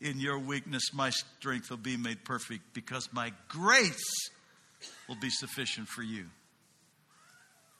in 0.00 0.18
your 0.18 0.38
weakness 0.38 0.92
my 0.92 1.10
strength 1.10 1.70
will 1.70 1.76
be 1.76 1.96
made 1.96 2.24
perfect 2.24 2.74
because 2.74 3.08
my 3.12 3.32
grace 3.48 4.30
will 5.08 5.16
be 5.16 5.30
sufficient 5.30 5.88
for 5.88 6.02
you. 6.02 6.26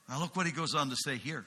Now, 0.08 0.20
look 0.20 0.36
what 0.36 0.46
he 0.46 0.52
goes 0.52 0.74
on 0.74 0.90
to 0.90 0.96
say 0.96 1.16
here. 1.16 1.46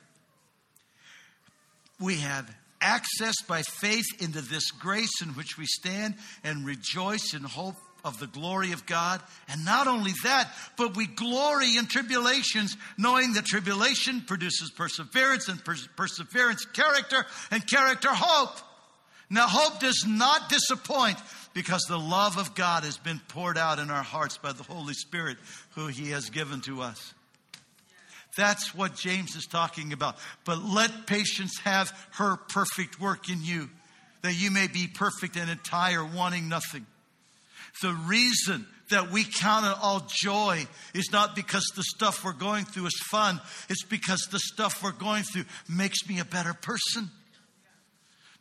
We 2.00 2.18
have 2.18 2.50
access 2.82 3.36
by 3.48 3.62
faith 3.62 4.06
into 4.20 4.42
this 4.42 4.72
grace 4.72 5.22
in 5.22 5.30
which 5.30 5.58
we 5.58 5.66
stand 5.66 6.16
and 6.44 6.66
rejoice 6.66 7.34
in 7.34 7.44
hope 7.44 7.76
of 8.04 8.20
the 8.20 8.28
glory 8.28 8.72
of 8.72 8.86
God. 8.86 9.22
And 9.50 9.66
not 9.66 9.88
only 9.88 10.14
that, 10.24 10.52
but 10.78 10.96
we 10.96 11.08
glory 11.08 11.78
in 11.78 11.88
tribulations, 11.88 12.78
knowing 12.98 13.34
that 13.34 13.46
tribulation 13.46 14.22
produces 14.22 14.72
perseverance, 14.72 15.50
and 15.50 15.62
perseverance, 15.96 16.66
character, 16.66 17.26
and 17.52 17.68
character, 17.68 18.10
hope. 18.12 18.58
Now, 19.30 19.48
hope 19.48 19.82
does 19.82 20.06
not 20.08 20.50
disappoint 20.50 21.18
because 21.58 21.82
the 21.90 21.98
love 21.98 22.38
of 22.38 22.54
God 22.54 22.84
has 22.84 22.98
been 22.98 23.20
poured 23.30 23.58
out 23.58 23.80
in 23.80 23.90
our 23.90 24.04
hearts 24.04 24.38
by 24.38 24.52
the 24.52 24.62
Holy 24.62 24.94
Spirit 24.94 25.38
who 25.72 25.88
He 25.88 26.12
has 26.12 26.30
given 26.30 26.62
to 26.62 26.84
us. 26.84 27.16
That's 28.38 28.76
what 28.76 28.94
James 28.94 29.36
is 29.36 29.48
talking 29.48 29.92
about. 29.92 30.18
But 30.46 30.64
let 30.64 31.08
patience 31.08 31.58
have 31.64 31.92
her 32.12 32.38
perfect 32.38 33.02
work 33.02 33.28
in 33.28 33.40
you, 33.42 33.72
that 34.22 34.40
you 34.40 34.52
may 34.52 34.68
be 34.68 34.88
perfect 34.88 35.36
and 35.36 35.50
entire, 35.50 36.06
wanting 36.06 36.48
nothing. 36.48 36.86
The 37.82 37.94
reason 38.06 38.68
that 38.92 39.10
we 39.10 39.24
count 39.24 39.66
it 39.66 39.78
all 39.82 40.08
joy 40.08 40.68
is 40.94 41.10
not 41.12 41.36
because 41.36 41.66
the 41.76 41.82
stuff 41.82 42.24
we're 42.24 42.34
going 42.34 42.66
through 42.66 42.86
is 42.86 43.02
fun, 43.10 43.42
it's 43.68 43.84
because 43.84 44.28
the 44.30 44.38
stuff 44.38 44.84
we're 44.84 44.92
going 44.92 45.24
through 45.24 45.46
makes 45.68 46.08
me 46.08 46.20
a 46.20 46.26
better 46.26 46.54
person. 46.54 47.10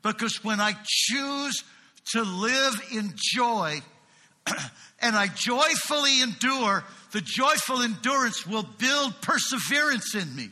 Because 0.02 0.44
when 0.44 0.61
I 0.61 0.75
choose 0.85 1.64
to 2.12 2.22
live 2.22 2.80
in 2.92 3.12
joy 3.16 3.80
and 5.00 5.16
I 5.16 5.28
joyfully 5.28 6.22
endure, 6.22 6.84
the 7.12 7.20
joyful 7.20 7.82
endurance 7.82 8.46
will 8.46 8.66
build 8.78 9.20
perseverance 9.20 10.14
in 10.14 10.34
me. 10.34 10.50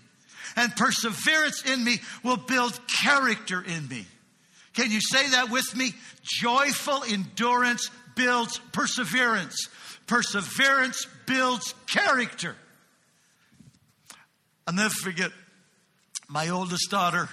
And 0.56 0.74
perseverance 0.76 1.64
in 1.64 1.82
me 1.82 1.98
will 2.22 2.36
build 2.36 2.78
character 3.02 3.60
in 3.62 3.88
me. 3.88 4.06
Can 4.74 4.90
you 4.90 5.00
say 5.00 5.30
that 5.30 5.50
with 5.50 5.76
me? 5.76 5.92
Joyful 6.22 7.04
endurance 7.04 7.90
builds 8.14 8.58
perseverance. 8.72 9.68
Perseverance 10.06 11.06
builds 11.26 11.74
character. 11.86 12.56
I'll 14.66 14.74
never 14.74 14.94
forget 14.94 15.30
my 16.28 16.48
oldest 16.50 16.90
daughter 16.90 17.28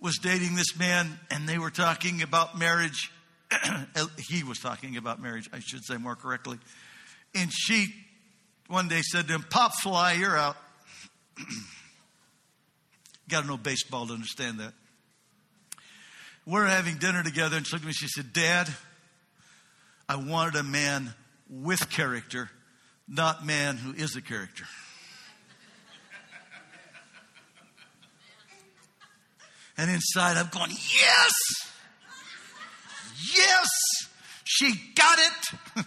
was 0.00 0.18
dating 0.18 0.54
this 0.54 0.78
man 0.78 1.18
and 1.30 1.48
they 1.48 1.58
were 1.58 1.70
talking 1.70 2.22
about 2.22 2.58
marriage. 2.58 3.10
he 4.28 4.42
was 4.42 4.58
talking 4.58 4.96
about 4.96 5.20
marriage, 5.20 5.48
I 5.52 5.60
should 5.60 5.84
say 5.84 5.96
more 5.96 6.16
correctly. 6.16 6.58
And 7.34 7.50
she 7.52 7.88
one 8.68 8.88
day 8.88 9.02
said 9.02 9.28
to 9.28 9.34
him, 9.34 9.44
Pop 9.48 9.72
fly, 9.80 10.14
you're 10.14 10.36
out. 10.36 10.56
Got 13.28 13.42
to 13.42 13.46
know 13.46 13.56
baseball 13.56 14.06
to 14.06 14.12
understand 14.12 14.60
that. 14.60 14.72
We're 16.46 16.66
having 16.66 16.96
dinner 16.98 17.24
together, 17.24 17.56
and 17.56 17.66
she 17.66 17.72
looked 17.72 17.84
at 17.84 17.88
me. 17.88 17.92
She 17.92 18.06
said, 18.06 18.32
Dad, 18.32 18.68
I 20.08 20.16
wanted 20.16 20.54
a 20.54 20.62
man 20.62 21.12
with 21.50 21.90
character, 21.90 22.48
not 23.08 23.44
man 23.44 23.76
who 23.76 23.92
is 23.92 24.14
a 24.14 24.22
character. 24.22 24.64
And 29.78 29.90
inside, 29.90 30.36
I'm 30.36 30.48
going, 30.48 30.70
yes! 30.70 31.32
Yes! 33.34 33.68
She 34.44 34.72
got 34.94 35.18
it! 35.18 35.86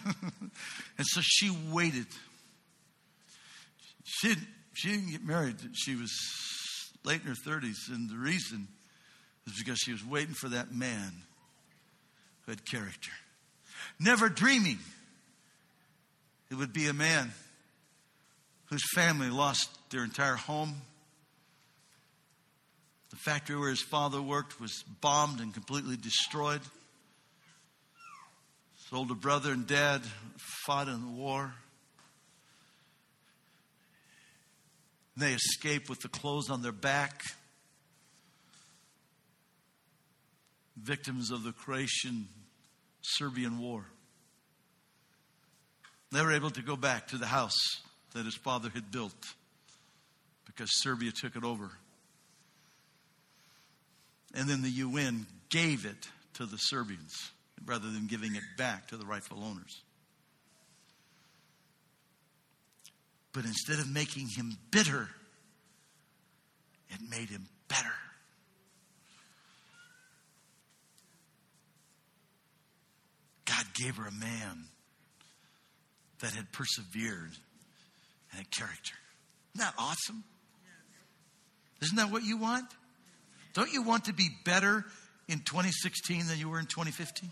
and 0.98 1.06
so 1.06 1.20
she 1.22 1.50
waited. 1.70 2.06
She 4.04 4.28
didn't, 4.28 4.46
she 4.74 4.88
didn't 4.90 5.10
get 5.10 5.24
married. 5.24 5.56
She 5.74 5.96
was 5.96 6.12
late 7.04 7.22
in 7.22 7.28
her 7.28 7.34
30s. 7.34 7.88
And 7.88 8.08
the 8.08 8.16
reason 8.16 8.68
is 9.46 9.54
because 9.58 9.78
she 9.78 9.92
was 9.92 10.04
waiting 10.04 10.34
for 10.34 10.48
that 10.50 10.72
man 10.72 11.12
who 12.42 12.52
had 12.52 12.64
character. 12.64 13.10
Never 13.98 14.28
dreaming 14.28 14.78
it 16.50 16.54
would 16.54 16.72
be 16.72 16.88
a 16.88 16.92
man 16.92 17.32
whose 18.66 18.82
family 18.94 19.30
lost 19.30 19.70
their 19.90 20.04
entire 20.04 20.36
home 20.36 20.74
the 23.10 23.16
factory 23.16 23.58
where 23.58 23.70
his 23.70 23.82
father 23.82 24.22
worked 24.22 24.60
was 24.60 24.84
bombed 25.00 25.40
and 25.40 25.52
completely 25.52 25.96
destroyed. 25.96 26.60
His 28.76 28.92
older 28.92 29.14
brother 29.14 29.52
and 29.52 29.66
dad 29.66 30.02
fought 30.64 30.88
in 30.88 31.00
the 31.00 31.12
war. 31.12 31.52
They 35.16 35.32
escaped 35.32 35.90
with 35.90 36.00
the 36.00 36.08
clothes 36.08 36.50
on 36.50 36.62
their 36.62 36.72
back. 36.72 37.24
Victims 40.76 41.30
of 41.30 41.42
the 41.42 41.52
Croatian 41.52 42.28
Serbian 43.02 43.58
war. 43.58 43.84
They 46.12 46.22
were 46.22 46.32
able 46.32 46.50
to 46.50 46.62
go 46.62 46.76
back 46.76 47.08
to 47.08 47.18
the 47.18 47.26
house 47.26 47.58
that 48.14 48.24
his 48.24 48.34
father 48.34 48.70
had 48.70 48.90
built 48.90 49.34
because 50.46 50.68
Serbia 50.80 51.12
took 51.12 51.36
it 51.36 51.44
over 51.44 51.70
and 54.34 54.48
then 54.48 54.62
the 54.62 54.70
UN 54.70 55.26
gave 55.48 55.84
it 55.84 56.08
to 56.34 56.46
the 56.46 56.56
Serbians 56.56 57.30
rather 57.66 57.90
than 57.90 58.06
giving 58.06 58.34
it 58.34 58.42
back 58.56 58.88
to 58.88 58.96
the 58.96 59.04
rightful 59.04 59.42
owners. 59.42 59.82
But 63.32 63.44
instead 63.44 63.78
of 63.78 63.88
making 63.88 64.28
him 64.28 64.56
bitter, 64.70 65.08
it 66.88 66.98
made 67.08 67.28
him 67.28 67.46
better. 67.68 67.92
God 73.44 73.64
gave 73.74 73.96
her 73.96 74.06
a 74.06 74.12
man 74.12 74.64
that 76.20 76.32
had 76.32 76.50
persevered 76.52 77.32
and 78.30 78.38
had 78.38 78.50
character. 78.50 78.94
Isn't 79.54 79.66
that 79.66 79.74
awesome? 79.78 80.24
Isn't 81.82 81.96
that 81.96 82.10
what 82.10 82.22
you 82.22 82.36
want? 82.36 82.66
Don't 83.52 83.72
you 83.72 83.82
want 83.82 84.04
to 84.04 84.12
be 84.12 84.28
better 84.44 84.84
in 85.28 85.40
2016 85.40 86.26
than 86.26 86.38
you 86.38 86.48
were 86.48 86.58
in 86.58 86.66
2015? 86.66 87.30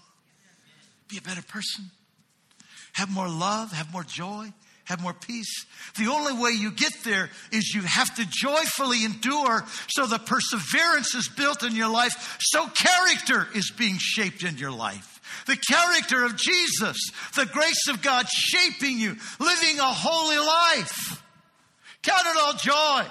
Be 1.09 1.19
a 1.19 1.23
better 1.23 1.43
person. 1.43 1.91
Have 2.95 3.11
more 3.11 3.29
love, 3.29 3.73
have 3.73 3.93
more 3.93 4.03
joy, 4.03 4.53
have 4.85 5.01
more 5.01 5.13
peace. 5.13 5.67
The 5.97 6.09
only 6.09 6.33
way 6.33 6.51
you 6.51 6.73
get 6.73 6.93
there 7.05 7.31
is 7.53 7.75
you 7.75 7.83
have 7.83 8.15
to 8.17 8.27
joyfully 8.29 9.05
endure 9.05 9.65
so 9.89 10.07
the 10.07 10.19
perseverance 10.19 11.15
is 11.15 11.29
built 11.29 11.63
in 11.63 11.77
your 11.77 11.91
life, 11.91 12.39
so 12.41 12.67
character 12.67 13.47
is 13.55 13.71
being 13.71 13.97
shaped 13.99 14.43
in 14.43 14.57
your 14.57 14.73
life. 14.73 15.45
The 15.47 15.57
character 15.57 16.25
of 16.25 16.37
Jesus, 16.37 16.97
the 17.35 17.47
grace 17.47 17.89
of 17.89 18.03
God 18.03 18.27
shaping 18.29 18.99
you, 18.99 19.17
living 19.39 19.79
a 19.79 19.83
holy 19.85 20.39
life. 20.39 21.23
Count 22.03 22.27
it 22.27 22.37
all 22.43 22.55
joy 22.55 23.07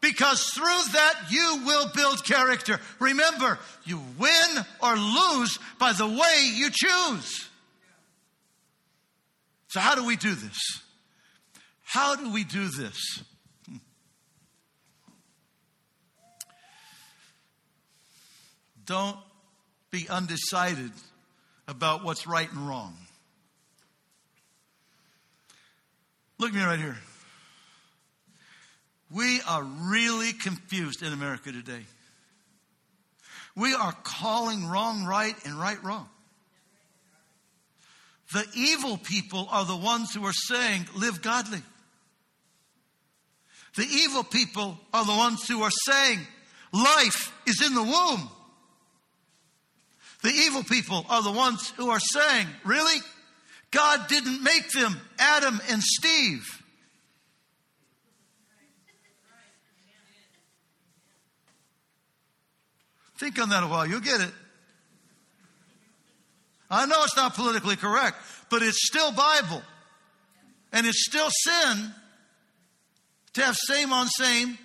because 0.00 0.44
through 0.50 0.92
that 0.92 1.14
you 1.30 1.62
will 1.64 1.88
build 1.94 2.24
character. 2.24 2.80
Remember, 3.00 3.58
you 3.84 4.00
win 4.18 4.64
or 4.82 4.96
lose 4.96 5.58
by 5.78 5.92
the 5.92 6.06
way 6.06 6.50
you 6.54 6.70
choose. 6.72 7.48
So, 9.68 9.80
how 9.80 9.94
do 9.94 10.06
we 10.06 10.16
do 10.16 10.34
this? 10.34 10.58
How 11.84 12.16
do 12.16 12.32
we 12.32 12.44
do 12.44 12.68
this? 12.68 13.22
Don't 18.86 19.18
be 19.90 20.08
undecided 20.08 20.92
about 21.66 22.02
what's 22.04 22.26
right 22.26 22.50
and 22.50 22.66
wrong. 22.66 22.96
Look 26.38 26.50
at 26.50 26.54
me 26.54 26.62
right 26.62 26.78
here. 26.78 26.96
We 29.10 29.40
are 29.48 29.62
really 29.62 30.32
confused 30.32 31.02
in 31.02 31.12
America 31.12 31.50
today. 31.52 31.82
We 33.56 33.74
are 33.74 33.92
calling 34.04 34.66
wrong 34.66 35.04
right 35.04 35.34
and 35.44 35.58
right 35.58 35.82
wrong. 35.82 36.08
The 38.32 38.44
evil 38.54 38.98
people 38.98 39.48
are 39.50 39.64
the 39.64 39.76
ones 39.76 40.14
who 40.14 40.24
are 40.26 40.32
saying, 40.32 40.86
live 40.94 41.22
godly. 41.22 41.62
The 43.76 43.84
evil 43.84 44.24
people 44.24 44.78
are 44.92 45.04
the 45.04 45.12
ones 45.12 45.46
who 45.48 45.62
are 45.62 45.70
saying, 45.70 46.18
life 46.72 47.32
is 47.46 47.62
in 47.64 47.74
the 47.74 47.82
womb. 47.82 48.30
The 50.22 50.30
evil 50.30 50.64
people 50.64 51.06
are 51.08 51.22
the 51.22 51.32
ones 51.32 51.70
who 51.76 51.88
are 51.90 52.00
saying, 52.00 52.48
really? 52.64 53.00
God 53.70 54.08
didn't 54.08 54.42
make 54.42 54.70
them 54.72 55.00
Adam 55.18 55.60
and 55.70 55.82
Steve. 55.82 56.57
Think 63.18 63.40
on 63.40 63.48
that 63.48 63.64
a 63.64 63.66
while, 63.66 63.86
you'll 63.86 64.00
get 64.00 64.20
it. 64.20 64.32
I 66.70 66.86
know 66.86 67.02
it's 67.02 67.16
not 67.16 67.34
politically 67.34 67.76
correct, 67.76 68.16
but 68.50 68.62
it's 68.62 68.86
still 68.86 69.10
Bible. 69.10 69.62
And 70.72 70.86
it's 70.86 71.04
still 71.06 71.28
sin 71.30 71.92
to 73.34 73.42
have 73.42 73.56
same 73.56 73.92
on 73.92 74.06
same 74.06 74.58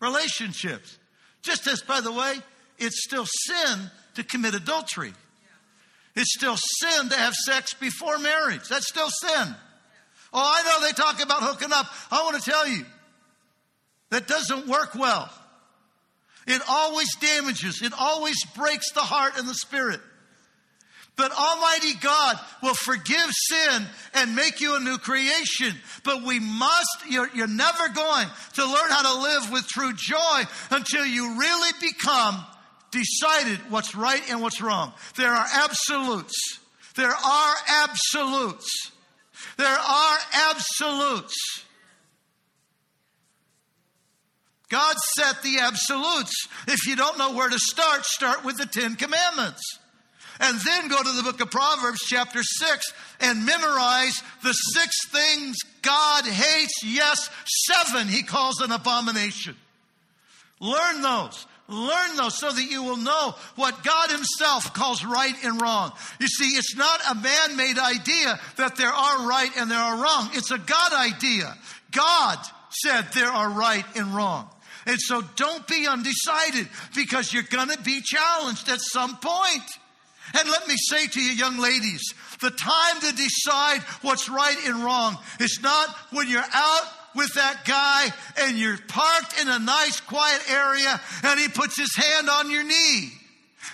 relationships. 0.00 0.98
Just 1.42 1.66
as, 1.66 1.80
by 1.82 2.00
the 2.00 2.12
way, 2.12 2.34
it's 2.78 3.02
still 3.02 3.26
sin 3.26 3.90
to 4.14 4.22
commit 4.22 4.54
adultery. 4.54 5.12
It's 6.14 6.34
still 6.34 6.56
sin 6.56 7.08
to 7.08 7.16
have 7.16 7.34
sex 7.34 7.72
before 7.74 8.18
marriage. 8.18 8.68
That's 8.68 8.88
still 8.88 9.08
sin. 9.08 9.54
Oh, 10.32 10.54
I 10.56 10.62
know 10.62 10.86
they 10.86 10.92
talk 10.92 11.22
about 11.22 11.42
hooking 11.42 11.72
up. 11.72 11.86
I 12.10 12.22
want 12.22 12.42
to 12.42 12.50
tell 12.50 12.68
you 12.68 12.84
that 14.10 14.28
doesn't 14.28 14.66
work 14.66 14.94
well. 14.94 15.30
It 16.50 16.62
always 16.68 17.08
damages, 17.20 17.80
it 17.80 17.92
always 17.96 18.44
breaks 18.56 18.90
the 18.92 19.00
heart 19.00 19.34
and 19.38 19.48
the 19.48 19.54
spirit. 19.54 20.00
But 21.16 21.32
Almighty 21.32 21.94
God 22.00 22.40
will 22.62 22.74
forgive 22.74 23.30
sin 23.30 23.86
and 24.14 24.34
make 24.34 24.60
you 24.60 24.74
a 24.74 24.80
new 24.80 24.96
creation. 24.98 25.76
But 26.02 26.24
we 26.24 26.40
must, 26.40 26.88
you're, 27.08 27.28
you're, 27.34 27.46
never 27.46 27.88
going 27.90 28.26
to 28.54 28.64
learn 28.64 28.90
how 28.90 29.14
to 29.14 29.22
live 29.22 29.52
with 29.52 29.68
true 29.68 29.92
joy 29.94 30.42
until 30.70 31.04
you 31.04 31.38
really 31.38 31.72
become 31.80 32.44
decided 32.90 33.58
what's 33.70 33.94
right 33.94 34.22
and 34.30 34.40
what's 34.40 34.60
wrong. 34.60 34.92
There 35.16 35.30
are 35.30 35.46
absolutes. 35.52 36.58
There 36.96 37.12
are 37.12 37.54
absolutes. 37.84 38.90
There 39.56 39.68
are 39.68 40.18
absolutes. 40.32 41.64
God 44.70 44.96
set 45.16 45.42
the 45.42 45.58
absolutes. 45.60 46.48
If 46.66 46.86
you 46.86 46.96
don't 46.96 47.18
know 47.18 47.32
where 47.32 47.50
to 47.50 47.58
start, 47.58 48.06
start 48.06 48.44
with 48.44 48.56
the 48.56 48.66
Ten 48.66 48.94
Commandments. 48.94 49.78
And 50.38 50.58
then 50.60 50.88
go 50.88 51.02
to 51.02 51.12
the 51.12 51.22
book 51.22 51.40
of 51.42 51.50
Proverbs, 51.50 52.00
chapter 52.06 52.42
6, 52.42 52.92
and 53.20 53.44
memorize 53.44 54.22
the 54.42 54.52
six 54.52 55.06
things 55.08 55.56
God 55.82 56.24
hates. 56.24 56.82
Yes, 56.82 57.28
seven 57.66 58.08
he 58.08 58.22
calls 58.22 58.60
an 58.60 58.72
abomination. 58.72 59.54
Learn 60.60 61.02
those. 61.02 61.46
Learn 61.68 62.16
those 62.16 62.38
so 62.38 62.50
that 62.50 62.64
you 62.64 62.82
will 62.82 62.96
know 62.96 63.34
what 63.56 63.84
God 63.84 64.10
Himself 64.10 64.72
calls 64.72 65.04
right 65.04 65.34
and 65.44 65.60
wrong. 65.60 65.92
You 66.18 66.26
see, 66.26 66.56
it's 66.56 66.74
not 66.74 67.00
a 67.10 67.14
man 67.14 67.56
made 67.56 67.78
idea 67.78 68.40
that 68.56 68.76
there 68.76 68.88
are 68.88 69.28
right 69.28 69.50
and 69.56 69.70
there 69.70 69.78
are 69.78 70.02
wrong. 70.02 70.30
It's 70.32 70.50
a 70.50 70.58
God 70.58 70.92
idea. 70.92 71.56
God 71.92 72.38
said 72.70 73.02
there 73.14 73.30
are 73.30 73.50
right 73.50 73.84
and 73.94 74.14
wrong. 74.14 74.48
And 74.90 75.00
so 75.00 75.22
don't 75.36 75.64
be 75.68 75.86
undecided 75.86 76.66
because 76.96 77.32
you're 77.32 77.44
going 77.44 77.68
to 77.68 77.80
be 77.82 78.00
challenged 78.00 78.68
at 78.68 78.80
some 78.80 79.18
point. 79.18 79.62
And 80.36 80.50
let 80.50 80.66
me 80.66 80.74
say 80.76 81.06
to 81.06 81.20
you, 81.20 81.30
young 81.30 81.58
ladies, 81.58 82.02
the 82.40 82.50
time 82.50 83.00
to 83.00 83.14
decide 83.14 83.82
what's 84.02 84.28
right 84.28 84.56
and 84.66 84.82
wrong 84.82 85.16
is 85.38 85.60
not 85.62 85.90
when 86.10 86.28
you're 86.28 86.42
out 86.42 86.82
with 87.14 87.32
that 87.34 87.64
guy 87.64 88.12
and 88.42 88.58
you're 88.58 88.78
parked 88.88 89.40
in 89.40 89.48
a 89.48 89.60
nice 89.60 90.00
quiet 90.00 90.42
area 90.50 91.00
and 91.22 91.38
he 91.38 91.46
puts 91.46 91.78
his 91.78 91.94
hand 91.94 92.28
on 92.28 92.50
your 92.50 92.64
knee. 92.64 93.12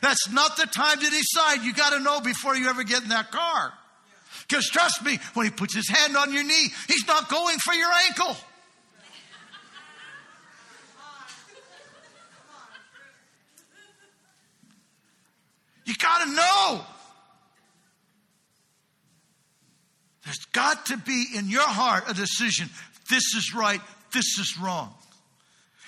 That's 0.03 0.31
not 0.31 0.59
the 0.59 0.67
time 0.67 1.01
to 1.01 1.09
decide. 1.09 1.63
You 1.63 1.73
got 1.73 1.95
to 1.95 2.01
know 2.01 2.21
before 2.21 2.55
you 2.55 2.69
ever 2.69 2.85
get 2.85 3.05
in 3.05 3.09
that 3.09 3.31
car. 3.31 3.73
Because 4.47 4.69
trust 4.69 5.03
me, 5.03 5.19
when 5.33 5.47
he 5.47 5.51
puts 5.51 5.75
his 5.75 5.89
hand 5.89 6.15
on 6.15 6.35
your 6.35 6.45
knee, 6.45 6.69
he's 6.89 7.07
not 7.07 7.31
going 7.31 7.57
for 7.57 7.73
your 7.73 7.91
ankle. 8.07 8.37
You 15.87 15.95
got 15.95 16.25
to 16.25 16.31
know. 16.33 16.85
There's 20.25 20.45
got 20.53 20.87
to 20.87 20.97
be 20.99 21.27
in 21.37 21.49
your 21.49 21.67
heart 21.67 22.05
a 22.09 22.15
decision 22.15 22.69
this 23.09 23.35
is 23.37 23.55
right, 23.55 23.81
this 24.13 24.39
is 24.39 24.59
wrong. 24.61 24.93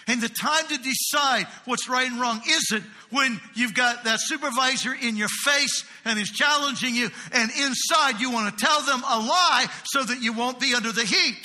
And 0.06 0.22
the 0.22 0.28
time 0.28 0.66
to 0.68 0.78
decide 0.78 1.46
what's 1.66 1.88
right 1.88 2.10
and 2.10 2.18
wrong 2.18 2.40
isn't 2.48 2.82
when 3.10 3.38
you've 3.54 3.74
got 3.74 4.04
that 4.04 4.20
supervisor 4.22 4.94
in 4.94 5.16
your 5.16 5.28
face 5.28 5.84
and 6.04 6.18
is 6.18 6.30
challenging 6.30 6.94
you, 6.94 7.10
and 7.32 7.50
inside 7.50 8.20
you 8.20 8.30
want 8.30 8.56
to 8.56 8.64
tell 8.64 8.80
them 8.82 9.00
a 9.00 9.18
lie 9.18 9.66
so 9.84 10.02
that 10.02 10.22
you 10.22 10.32
won't 10.32 10.60
be 10.60 10.74
under 10.74 10.92
the 10.92 11.04
heat. 11.04 11.42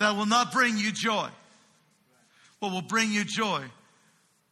That 0.00 0.16
will 0.16 0.26
not 0.26 0.52
bring 0.52 0.76
you 0.76 0.92
joy. 0.92 1.28
What 2.58 2.72
will 2.72 2.82
bring 2.82 3.10
you 3.10 3.24
joy 3.24 3.62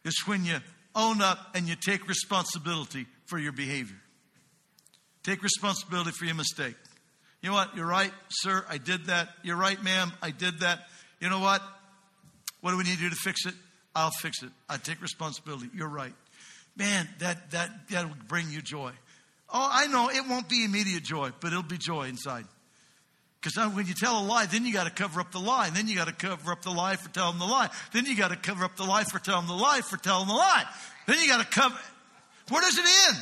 is 0.03 0.23
when 0.25 0.45
you 0.45 0.57
own 0.95 1.21
up 1.21 1.37
and 1.55 1.67
you 1.67 1.75
take 1.75 2.07
responsibility 2.07 3.05
for 3.25 3.37
your 3.37 3.51
behavior. 3.51 3.97
Take 5.23 5.43
responsibility 5.43 6.11
for 6.11 6.25
your 6.25 6.35
mistake. 6.35 6.75
You 7.41 7.49
know 7.49 7.55
what? 7.55 7.75
You're 7.75 7.87
right, 7.87 8.11
sir. 8.29 8.65
I 8.69 8.77
did 8.77 9.05
that. 9.05 9.29
You're 9.43 9.57
right, 9.57 9.81
ma'am. 9.81 10.11
I 10.21 10.31
did 10.31 10.59
that. 10.59 10.87
You 11.19 11.29
know 11.29 11.39
what? 11.39 11.61
What 12.61 12.71
do 12.71 12.77
we 12.77 12.83
need 12.83 12.95
to 12.95 13.03
do 13.03 13.09
to 13.09 13.15
fix 13.15 13.45
it? 13.45 13.53
I'll 13.95 14.11
fix 14.11 14.43
it. 14.43 14.49
I 14.67 14.77
take 14.77 15.01
responsibility. 15.01 15.69
You're 15.73 15.89
right. 15.89 16.13
Man, 16.75 17.07
that 17.19 17.51
that 17.51 17.89
that'll 17.89 18.11
bring 18.27 18.49
you 18.49 18.61
joy. 18.61 18.91
Oh, 19.51 19.69
I 19.71 19.87
know 19.87 20.09
it 20.09 20.27
won't 20.29 20.47
be 20.47 20.63
immediate 20.63 21.03
joy, 21.03 21.31
but 21.39 21.47
it'll 21.47 21.63
be 21.63 21.77
joy 21.77 22.07
inside. 22.07 22.45
Because 23.41 23.73
when 23.73 23.87
you 23.87 23.93
tell 23.93 24.21
a 24.21 24.25
lie, 24.25 24.47
then 24.47 24.65
you 24.65 24.73
got 24.73 24.83
to 24.83 24.91
cover 24.91 25.21
up 25.21 25.31
the 25.31 25.39
lie. 25.39 25.67
And 25.67 25.75
then 25.75 25.87
you 25.87 25.95
got 25.95 26.07
to 26.07 26.13
cover 26.13 26.51
up 26.51 26.61
the 26.61 26.71
lie 26.71 26.97
for 26.97 27.09
telling 27.09 27.39
the 27.39 27.45
lie. 27.45 27.69
Then 27.93 28.05
you 28.05 28.17
got 28.17 28.31
to 28.31 28.35
cover 28.35 28.65
up 28.65 28.75
the 28.75 28.83
lie 28.83 29.05
for 29.05 29.19
telling 29.19 29.47
the 29.47 29.53
lie 29.53 29.81
for 29.81 29.97
telling 29.97 30.27
the 30.27 30.33
lie. 30.33 30.65
Then 31.07 31.19
you 31.21 31.27
got 31.27 31.39
to 31.39 31.59
cover. 31.59 31.77
Where 32.49 32.61
does 32.61 32.77
it 32.77 32.85
end? 33.07 33.17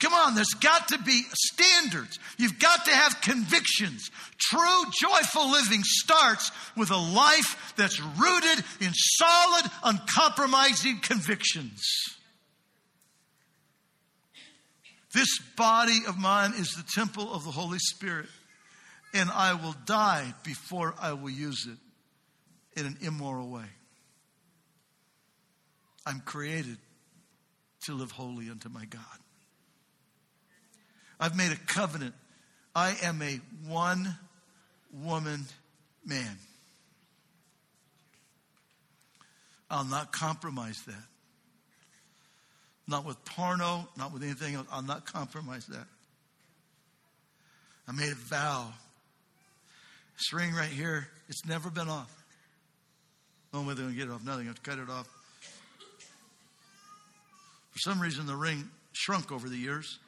Come 0.00 0.12
on, 0.12 0.34
there's 0.34 0.52
got 0.60 0.88
to 0.88 0.98
be 0.98 1.22
standards. 1.32 2.18
You've 2.36 2.58
got 2.58 2.84
to 2.84 2.90
have 2.90 3.22
convictions. 3.22 4.10
True, 4.38 4.84
joyful 5.00 5.50
living 5.50 5.80
starts 5.82 6.50
with 6.76 6.90
a 6.90 6.96
life 6.96 7.72
that's 7.76 7.98
rooted 8.00 8.64
in 8.80 8.92
solid, 8.92 9.70
uncompromising 9.82 10.98
convictions. 10.98 11.80
This 15.14 15.38
body 15.56 16.00
of 16.06 16.18
mine 16.18 16.52
is 16.58 16.70
the 16.72 16.84
temple 16.92 17.32
of 17.32 17.44
the 17.44 17.52
Holy 17.52 17.78
Spirit, 17.78 18.26
and 19.14 19.30
I 19.30 19.54
will 19.54 19.76
die 19.86 20.34
before 20.42 20.94
I 21.00 21.12
will 21.12 21.30
use 21.30 21.66
it 21.66 22.78
in 22.78 22.84
an 22.84 22.98
immoral 23.00 23.48
way. 23.48 23.64
I'm 26.04 26.20
created 26.20 26.76
to 27.82 27.94
live 27.94 28.10
holy 28.10 28.50
unto 28.50 28.68
my 28.68 28.84
God. 28.84 29.00
I've 31.20 31.36
made 31.36 31.52
a 31.52 31.56
covenant. 31.56 32.14
I 32.74 32.96
am 33.02 33.22
a 33.22 33.40
one 33.68 34.18
woman 34.92 35.44
man. 36.04 36.36
I'll 39.70 39.84
not 39.84 40.12
compromise 40.12 40.82
that. 40.82 41.04
Not 42.86 43.06
with 43.06 43.24
porno, 43.24 43.88
not 43.96 44.12
with 44.12 44.22
anything 44.22 44.56
else. 44.56 44.66
I'll 44.70 44.82
not 44.82 45.06
compromise 45.06 45.66
that. 45.66 45.86
I 47.88 47.92
made 47.92 48.12
a 48.12 48.16
vow. 48.16 48.72
This 50.16 50.32
ring 50.32 50.54
right 50.54 50.68
here, 50.68 51.08
it's 51.28 51.44
never 51.44 51.70
been 51.70 51.88
off. 51.88 52.10
No 53.52 53.60
way 53.60 53.74
they're 53.74 53.84
going 53.84 53.90
to 53.90 53.96
get 53.96 54.08
it 54.08 54.12
off. 54.12 54.24
Nothing. 54.24 54.46
I 54.46 54.48
have 54.48 54.56
to 54.56 54.70
cut 54.70 54.78
it 54.78 54.88
off. 54.90 55.08
For 57.70 57.78
some 57.78 58.00
reason, 58.00 58.26
the 58.26 58.36
ring 58.36 58.68
shrunk 58.92 59.32
over 59.32 59.48
the 59.48 59.56
years. 59.56 59.98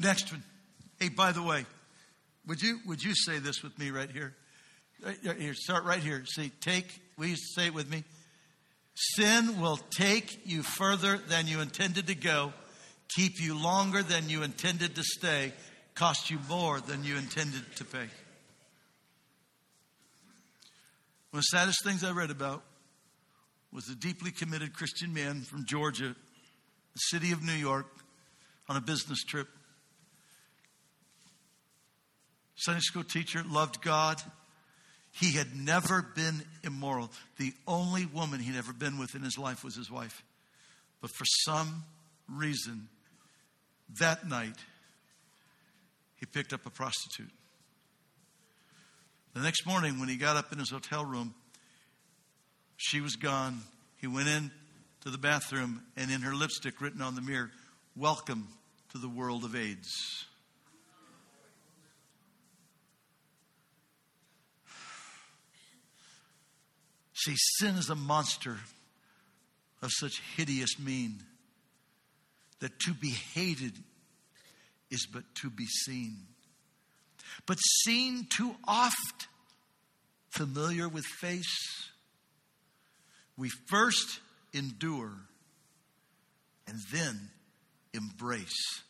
Next 0.00 0.32
one. 0.32 0.42
Hey, 0.98 1.08
by 1.08 1.32
the 1.32 1.42
way, 1.42 1.66
would 2.46 2.60
you 2.60 2.78
would 2.86 3.02
you 3.02 3.14
say 3.14 3.38
this 3.38 3.62
with 3.62 3.78
me 3.78 3.90
right 3.90 4.10
here? 4.10 4.34
Right 5.04 5.16
Here, 5.38 5.54
start 5.54 5.84
right 5.84 6.00
here. 6.00 6.24
See, 6.26 6.50
take. 6.60 7.00
Will 7.16 7.26
you 7.26 7.36
say 7.36 7.66
it 7.66 7.74
with 7.74 7.90
me? 7.90 8.04
Sin 8.94 9.60
will 9.60 9.78
take 9.90 10.46
you 10.46 10.62
further 10.62 11.18
than 11.18 11.46
you 11.46 11.60
intended 11.60 12.06
to 12.06 12.14
go, 12.14 12.52
keep 13.14 13.40
you 13.40 13.60
longer 13.60 14.02
than 14.02 14.28
you 14.28 14.42
intended 14.42 14.94
to 14.94 15.02
stay, 15.02 15.52
cost 15.94 16.30
you 16.30 16.38
more 16.48 16.80
than 16.80 17.04
you 17.04 17.16
intended 17.16 17.64
to 17.76 17.84
pay. 17.84 18.08
One 21.30 21.40
of 21.40 21.44
the 21.50 21.56
saddest 21.56 21.82
things 21.82 22.04
I 22.04 22.12
read 22.12 22.30
about 22.30 22.62
was 23.72 23.88
a 23.88 23.96
deeply 23.96 24.30
committed 24.30 24.72
Christian 24.72 25.12
man 25.12 25.40
from 25.40 25.66
Georgia, 25.66 26.14
the 26.92 26.98
city 26.98 27.32
of 27.32 27.42
New 27.42 27.52
York, 27.52 27.86
on 28.68 28.76
a 28.76 28.80
business 28.80 29.24
trip. 29.24 29.48
Sunday 32.54 32.80
school 32.80 33.02
teacher, 33.02 33.42
loved 33.50 33.82
God. 33.82 34.22
He 35.20 35.32
had 35.32 35.54
never 35.54 36.02
been 36.02 36.42
immoral. 36.64 37.10
The 37.38 37.52
only 37.68 38.04
woman 38.04 38.40
he'd 38.40 38.56
ever 38.56 38.72
been 38.72 38.98
with 38.98 39.14
in 39.14 39.22
his 39.22 39.38
life 39.38 39.62
was 39.62 39.76
his 39.76 39.90
wife. 39.90 40.24
But 41.00 41.10
for 41.10 41.24
some 41.44 41.84
reason, 42.28 42.88
that 44.00 44.28
night, 44.28 44.56
he 46.16 46.26
picked 46.26 46.52
up 46.52 46.66
a 46.66 46.70
prostitute. 46.70 47.30
The 49.34 49.40
next 49.40 49.66
morning, 49.66 50.00
when 50.00 50.08
he 50.08 50.16
got 50.16 50.36
up 50.36 50.52
in 50.52 50.58
his 50.58 50.70
hotel 50.70 51.04
room, 51.04 51.34
she 52.76 53.00
was 53.00 53.14
gone. 53.14 53.60
He 54.00 54.08
went 54.08 54.28
in 54.28 54.50
to 55.02 55.10
the 55.10 55.18
bathroom, 55.18 55.82
and 55.96 56.10
in 56.10 56.22
her 56.22 56.34
lipstick, 56.34 56.80
written 56.80 57.02
on 57.02 57.14
the 57.14 57.20
mirror, 57.20 57.50
Welcome 57.94 58.48
to 58.90 58.98
the 58.98 59.08
world 59.08 59.44
of 59.44 59.54
AIDS. 59.54 60.26
See, 67.24 67.36
sin 67.36 67.76
is 67.76 67.88
a 67.88 67.94
monster 67.94 68.58
of 69.80 69.90
such 69.90 70.20
hideous 70.36 70.78
mien 70.78 71.22
that 72.60 72.78
to 72.80 72.92
be 72.92 73.10
hated 73.32 73.72
is 74.90 75.06
but 75.10 75.22
to 75.36 75.48
be 75.48 75.64
seen. 75.64 76.18
But 77.46 77.56
seen 77.84 78.26
too 78.28 78.54
oft, 78.68 79.28
familiar 80.28 80.86
with 80.86 81.04
face, 81.20 81.88
we 83.38 83.48
first 83.68 84.20
endure 84.52 85.12
and 86.66 86.78
then 86.92 87.30
embrace. 87.94 88.82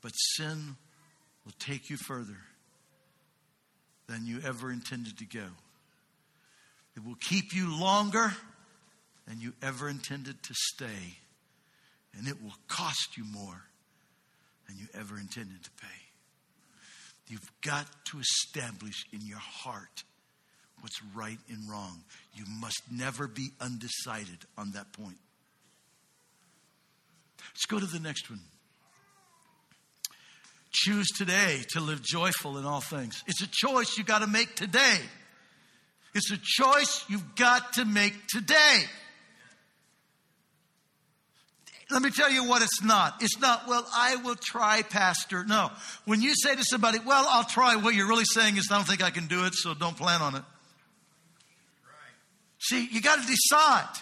But 0.00 0.12
sin 0.12 0.76
will 1.44 1.52
take 1.58 1.90
you 1.90 1.98
further 2.06 2.38
than 4.08 4.26
you 4.26 4.40
ever 4.44 4.72
intended 4.72 5.18
to 5.18 5.26
go. 5.26 5.48
It 6.96 7.04
will 7.04 7.16
keep 7.16 7.54
you 7.54 7.78
longer 7.78 8.32
than 9.26 9.40
you 9.40 9.52
ever 9.62 9.88
intended 9.88 10.42
to 10.42 10.54
stay. 10.54 11.16
And 12.16 12.28
it 12.28 12.42
will 12.42 12.54
cost 12.68 13.16
you 13.16 13.24
more 13.24 13.62
than 14.68 14.76
you 14.78 14.86
ever 14.94 15.18
intended 15.18 15.62
to 15.62 15.70
pay. 15.80 15.86
You've 17.28 17.50
got 17.62 17.86
to 18.06 18.18
establish 18.18 19.06
in 19.12 19.20
your 19.26 19.38
heart 19.38 20.04
what's 20.80 21.00
right 21.14 21.38
and 21.48 21.70
wrong. 21.70 22.02
You 22.34 22.44
must 22.60 22.82
never 22.90 23.26
be 23.26 23.50
undecided 23.60 24.38
on 24.58 24.72
that 24.72 24.92
point. 24.92 25.16
Let's 27.40 27.66
go 27.66 27.78
to 27.78 27.86
the 27.86 28.00
next 28.00 28.28
one. 28.28 28.40
Choose 30.72 31.06
today 31.16 31.60
to 31.70 31.80
live 31.80 32.02
joyful 32.02 32.58
in 32.58 32.64
all 32.64 32.80
things. 32.80 33.22
It's 33.26 33.42
a 33.42 33.48
choice 33.50 33.96
you 33.96 34.04
got 34.04 34.20
to 34.20 34.26
make 34.26 34.54
today. 34.54 34.98
It's 36.14 36.30
a 36.30 36.38
choice 36.40 37.04
you've 37.08 37.34
got 37.36 37.74
to 37.74 37.84
make 37.84 38.14
today. 38.28 38.84
Let 41.90 42.00
me 42.00 42.10
tell 42.10 42.30
you 42.30 42.44
what 42.44 42.62
it's 42.62 42.82
not. 42.82 43.22
It's 43.22 43.38
not, 43.38 43.68
well, 43.68 43.86
I 43.94 44.16
will 44.16 44.36
try, 44.36 44.82
Pastor. 44.82 45.44
No. 45.44 45.70
When 46.06 46.22
you 46.22 46.34
say 46.34 46.54
to 46.54 46.64
somebody, 46.64 46.98
well, 47.04 47.26
I'll 47.28 47.44
try, 47.44 47.76
what 47.76 47.94
you're 47.94 48.08
really 48.08 48.24
saying 48.24 48.56
is, 48.56 48.68
I 48.70 48.76
don't 48.76 48.86
think 48.86 49.02
I 49.02 49.10
can 49.10 49.26
do 49.26 49.44
it, 49.44 49.54
so 49.54 49.74
don't 49.74 49.96
plan 49.96 50.22
on 50.22 50.36
it. 50.36 50.42
See, 52.60 52.88
you 52.90 53.02
got 53.02 53.20
to 53.20 53.26
decide. 53.26 53.98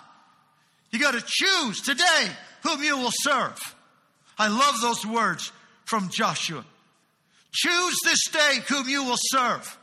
You 0.91 1.01
got 1.01 1.15
to 1.15 1.25
choose 1.27 1.81
today 1.81 2.27
whom 2.63 2.83
you 2.83 2.97
will 2.97 3.13
serve. 3.13 3.59
I 4.39 4.49
love 4.49 4.81
those 4.81 5.05
words 5.05 5.51
from 5.85 6.11
Joshua. 6.11 6.65
Choose 7.53 7.97
this 8.05 8.29
day 8.31 8.59
whom 8.69 8.89
you 8.89 9.05
will 9.05 9.19
serve. 9.19 9.79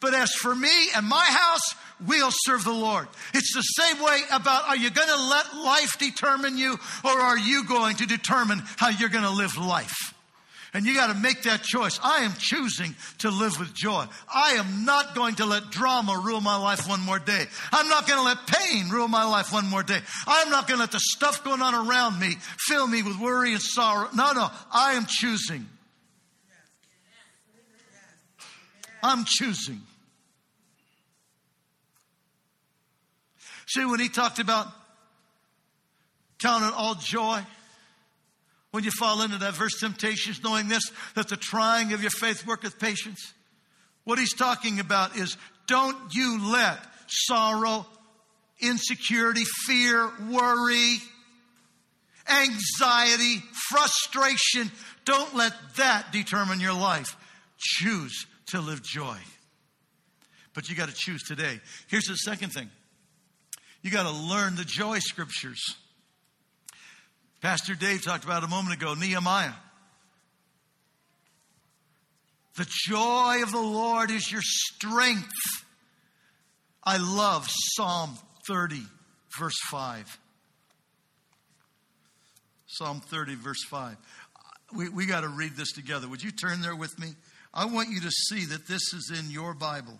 But 0.00 0.14
as 0.14 0.32
for 0.32 0.54
me 0.54 0.90
and 0.94 1.06
my 1.06 1.24
house, 1.24 1.74
we'll 2.06 2.30
serve 2.30 2.64
the 2.64 2.72
Lord. 2.72 3.08
It's 3.34 3.52
the 3.54 3.62
same 3.62 4.02
way 4.02 4.20
about 4.32 4.68
are 4.68 4.76
you 4.76 4.90
going 4.90 5.08
to 5.08 5.22
let 5.22 5.56
life 5.56 5.98
determine 5.98 6.56
you 6.56 6.78
or 7.04 7.10
are 7.10 7.38
you 7.38 7.64
going 7.64 7.96
to 7.96 8.06
determine 8.06 8.62
how 8.76 8.90
you're 8.90 9.08
going 9.08 9.24
to 9.24 9.30
live 9.30 9.56
life? 9.56 10.14
And 10.74 10.84
you 10.84 10.94
got 10.94 11.06
to 11.06 11.18
make 11.18 11.42
that 11.44 11.62
choice. 11.62 11.98
I 12.02 12.24
am 12.24 12.34
choosing 12.38 12.94
to 13.18 13.30
live 13.30 13.58
with 13.58 13.74
joy. 13.74 14.04
I 14.32 14.52
am 14.52 14.84
not 14.84 15.14
going 15.14 15.36
to 15.36 15.46
let 15.46 15.70
drama 15.70 16.20
rule 16.22 16.42
my 16.42 16.56
life 16.56 16.86
one 16.86 17.00
more 17.00 17.18
day. 17.18 17.46
I'm 17.72 17.88
not 17.88 18.06
going 18.06 18.18
to 18.20 18.24
let 18.24 18.46
pain 18.46 18.90
rule 18.90 19.08
my 19.08 19.24
life 19.24 19.50
one 19.50 19.66
more 19.66 19.82
day. 19.82 19.98
I'm 20.26 20.50
not 20.50 20.68
going 20.68 20.76
to 20.76 20.82
let 20.82 20.92
the 20.92 21.00
stuff 21.00 21.42
going 21.42 21.62
on 21.62 21.74
around 21.74 22.20
me 22.20 22.34
fill 22.68 22.86
me 22.86 23.02
with 23.02 23.18
worry 23.18 23.52
and 23.52 23.62
sorrow. 23.62 24.08
No, 24.14 24.32
no. 24.32 24.50
I 24.70 24.92
am 24.92 25.06
choosing. 25.08 25.66
I'm 29.02 29.24
choosing. 29.26 29.80
See, 33.68 33.84
when 33.84 34.00
he 34.00 34.08
talked 34.08 34.38
about 34.38 34.66
counting 36.38 36.72
all 36.74 36.94
joy, 36.94 37.42
when 38.70 38.84
you 38.84 38.90
fall 38.90 39.22
into 39.22 39.38
diverse 39.38 39.78
temptations, 39.80 40.42
knowing 40.42 40.68
this, 40.68 40.82
that 41.14 41.28
the 41.28 41.36
trying 41.36 41.92
of 41.92 42.00
your 42.00 42.10
faith 42.10 42.46
worketh 42.46 42.78
patience. 42.78 43.32
What 44.04 44.18
he's 44.18 44.34
talking 44.34 44.80
about 44.80 45.16
is 45.16 45.36
don't 45.66 46.14
you 46.14 46.50
let 46.50 46.78
sorrow, 47.08 47.86
insecurity, 48.60 49.44
fear, 49.66 50.10
worry, 50.30 50.96
anxiety, 52.26 53.42
frustration, 53.68 54.70
don't 55.04 55.34
let 55.34 55.52
that 55.76 56.12
determine 56.12 56.60
your 56.60 56.74
life. 56.74 57.16
Choose 57.58 58.26
to 58.46 58.60
live 58.60 58.82
joy. 58.82 59.18
But 60.54 60.68
you 60.70 60.76
got 60.76 60.88
to 60.88 60.94
choose 60.94 61.22
today. 61.22 61.60
Here's 61.88 62.04
the 62.04 62.16
second 62.16 62.52
thing 62.52 62.70
you 63.88 63.94
got 63.94 64.02
to 64.02 64.10
learn 64.10 64.54
the 64.54 64.66
joy 64.66 64.98
scriptures. 64.98 65.64
Pastor 67.40 67.74
Dave 67.74 68.04
talked 68.04 68.22
about 68.22 68.44
a 68.44 68.46
moment 68.46 68.76
ago 68.76 68.92
Nehemiah. 68.92 69.54
The 72.56 72.66
joy 72.68 73.42
of 73.42 73.50
the 73.50 73.62
Lord 73.62 74.10
is 74.10 74.30
your 74.30 74.42
strength. 74.42 75.32
I 76.84 76.98
love 76.98 77.46
Psalm 77.48 78.18
30, 78.46 78.82
verse 79.38 79.58
5. 79.70 80.18
Psalm 82.66 83.00
30, 83.00 83.36
verse 83.36 83.64
5. 83.70 83.96
We, 84.76 84.90
we 84.90 85.06
got 85.06 85.22
to 85.22 85.28
read 85.28 85.52
this 85.56 85.72
together. 85.72 86.08
Would 86.08 86.22
you 86.22 86.30
turn 86.30 86.60
there 86.60 86.76
with 86.76 86.98
me? 86.98 87.14
I 87.54 87.64
want 87.64 87.88
you 87.88 88.02
to 88.02 88.10
see 88.10 88.44
that 88.46 88.66
this 88.66 88.92
is 88.92 89.18
in 89.18 89.30
your 89.30 89.54
Bible. 89.54 89.98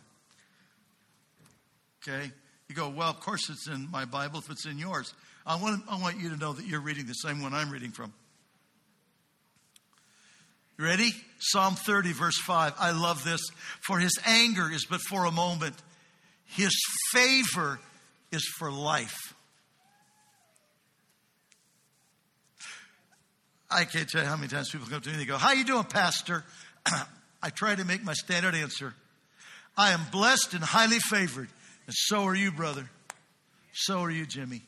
Okay? 2.03 2.33
You 2.69 2.75
go, 2.75 2.89
well, 2.91 3.09
of 3.09 3.21
course 3.21 3.49
it's 3.49 3.67
in 3.67 3.91
my 3.91 4.05
Bible 4.05 4.41
if 4.41 4.51
it's 4.51 4.67
in 4.67 4.79
yours. 4.79 5.15
I 5.47 5.57
want, 5.57 5.83
I 5.89 5.99
want 5.99 6.19
you 6.19 6.31
to 6.31 6.37
know 6.37 6.53
that 6.53 6.67
you're 6.67 6.81
reading 6.81 7.07
the 7.07 7.15
same 7.15 7.41
one 7.41 7.55
I'm 7.55 7.71
reading 7.71 7.91
from. 7.91 8.13
You 10.79 10.85
ready? 10.85 11.11
Psalm 11.39 11.75
30, 11.75 12.13
verse 12.13 12.39
5. 12.39 12.75
I 12.79 12.93
love 12.93 13.25
this. 13.25 13.41
For 13.81 13.99
his 13.99 14.13
anger 14.27 14.71
is 14.71 14.85
but 14.85 15.01
for 15.01 15.25
a 15.25 15.33
moment, 15.33 15.75
his 16.45 16.73
favor 17.13 17.81
is 18.31 18.45
for 18.59 18.71
life. 18.71 19.17
I 23.71 23.85
can't 23.85 24.09
tell 24.09 24.23
you 24.23 24.29
how 24.29 24.37
many 24.37 24.49
times 24.49 24.71
people 24.71 24.87
come 24.89 25.01
to 25.01 25.09
me 25.09 25.15
and 25.15 25.23
they 25.23 25.27
go, 25.27 25.37
How 25.37 25.49
are 25.49 25.55
you 25.55 25.65
doing, 25.65 25.85
Pastor? 25.85 26.45
I 27.43 27.51
try 27.51 27.75
to 27.75 27.85
make 27.85 28.03
my 28.03 28.15
standard 28.15 28.55
answer. 28.55 28.95
I 29.77 29.91
am 29.91 30.01
blessed 30.11 30.55
and 30.55 30.65
highly 30.65 30.99
favored, 30.99 31.49
and 31.89 31.95
so 31.97 32.25
are 32.25 32.35
you, 32.35 32.53
brother. 32.53 32.89
So 33.73 34.03
are 34.03 34.11
you, 34.11 34.27
Jimmy. 34.27 34.61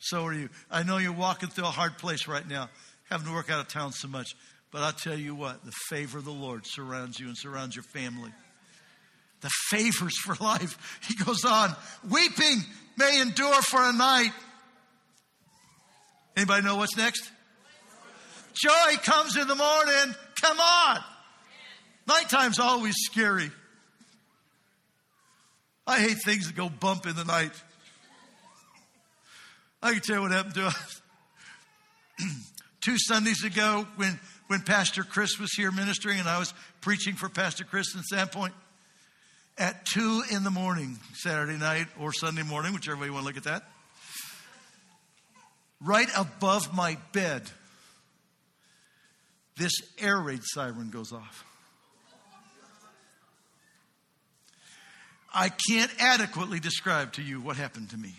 So 0.00 0.26
are 0.26 0.34
you. 0.34 0.48
I 0.68 0.82
know 0.82 0.98
you're 0.98 1.12
walking 1.12 1.48
through 1.48 1.66
a 1.66 1.68
hard 1.68 1.96
place 1.96 2.26
right 2.26 2.46
now, 2.46 2.70
having 3.08 3.28
to 3.28 3.32
work 3.32 3.52
out 3.52 3.60
of 3.60 3.68
town 3.68 3.92
so 3.92 4.08
much. 4.08 4.34
But 4.72 4.82
I'll 4.82 4.92
tell 4.92 5.16
you 5.16 5.36
what, 5.36 5.64
the 5.64 5.70
favor 5.88 6.18
of 6.18 6.24
the 6.24 6.32
Lord 6.32 6.66
surrounds 6.66 7.20
you 7.20 7.28
and 7.28 7.38
surrounds 7.38 7.76
your 7.76 7.84
family. 7.84 8.32
The 9.42 9.50
favors 9.70 10.18
for 10.18 10.34
life. 10.42 10.98
He 11.06 11.14
goes 11.14 11.44
on, 11.44 11.70
weeping 12.10 12.62
may 12.98 13.20
endure 13.20 13.62
for 13.62 13.80
a 13.80 13.92
night. 13.92 14.32
Anybody 16.36 16.66
know 16.66 16.76
what's 16.76 16.96
next? 16.96 17.30
Joy 18.54 18.96
comes 19.04 19.36
in 19.36 19.46
the 19.46 19.54
morning. 19.54 20.16
Come 20.40 20.58
on. 20.58 20.98
Nighttime's 22.08 22.58
always 22.58 22.96
scary. 23.04 23.52
I 25.86 26.00
hate 26.00 26.16
things 26.24 26.46
that 26.46 26.56
go 26.56 26.68
bump 26.68 27.06
in 27.06 27.14
the 27.14 27.24
night. 27.24 27.52
I 29.82 29.92
can 29.92 30.00
tell 30.00 30.16
you 30.16 30.22
what 30.22 30.30
happened 30.30 30.54
to 30.54 30.66
us. 30.66 31.02
Two 32.80 32.96
Sundays 32.98 33.44
ago, 33.44 33.86
when, 33.96 34.18
when 34.46 34.62
Pastor 34.62 35.02
Chris 35.02 35.38
was 35.38 35.52
here 35.52 35.70
ministering 35.70 36.18
and 36.18 36.28
I 36.28 36.38
was 36.38 36.54
preaching 36.80 37.14
for 37.14 37.28
Pastor 37.28 37.64
Chris 37.64 37.94
in 37.94 38.02
Sandpoint, 38.10 38.52
at 39.58 39.84
2 39.86 40.22
in 40.32 40.42
the 40.42 40.50
morning, 40.50 40.98
Saturday 41.12 41.58
night 41.58 41.86
or 42.00 42.12
Sunday 42.12 42.42
morning, 42.42 42.72
whichever 42.72 43.00
way 43.00 43.06
you 43.06 43.12
want 43.12 43.22
to 43.22 43.26
look 43.26 43.36
at 43.36 43.44
that, 43.44 43.62
right 45.80 46.08
above 46.16 46.74
my 46.74 46.96
bed, 47.12 47.42
this 49.56 49.72
air 49.98 50.18
raid 50.18 50.40
siren 50.42 50.90
goes 50.90 51.12
off. 51.12 51.44
I 55.34 55.48
can't 55.48 55.90
adequately 55.98 56.60
describe 56.60 57.14
to 57.14 57.22
you 57.22 57.40
what 57.40 57.56
happened 57.56 57.90
to 57.90 57.96
me. 57.96 58.14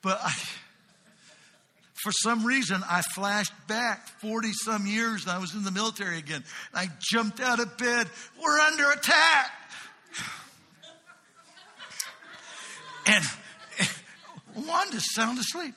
But 0.00 0.20
I, 0.22 0.30
for 1.94 2.12
some 2.12 2.46
reason, 2.46 2.80
I 2.88 3.02
flashed 3.02 3.52
back 3.66 4.06
40 4.20 4.52
some 4.52 4.86
years 4.86 5.22
and 5.24 5.32
I 5.32 5.38
was 5.38 5.54
in 5.54 5.64
the 5.64 5.72
military 5.72 6.18
again. 6.18 6.44
I 6.72 6.88
jumped 7.00 7.40
out 7.40 7.58
of 7.58 7.76
bed. 7.76 8.06
We're 8.40 8.60
under 8.60 8.90
attack. 8.92 9.50
And, 13.06 13.24
and 13.80 14.66
Wanda's 14.68 15.14
sound 15.14 15.38
asleep. 15.38 15.74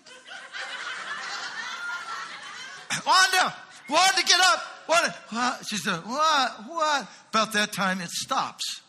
Wanda, 3.07 3.55
Wanda, 3.89 4.23
get 4.27 4.39
up. 4.39 4.63
Wanda. 4.87 5.15
what? 5.29 5.65
She 5.67 5.77
said, 5.77 5.97
What? 6.05 6.51
What? 6.67 7.07
About 7.31 7.53
that 7.53 7.71
time, 7.71 8.01
it 8.01 8.09
stops. 8.09 8.81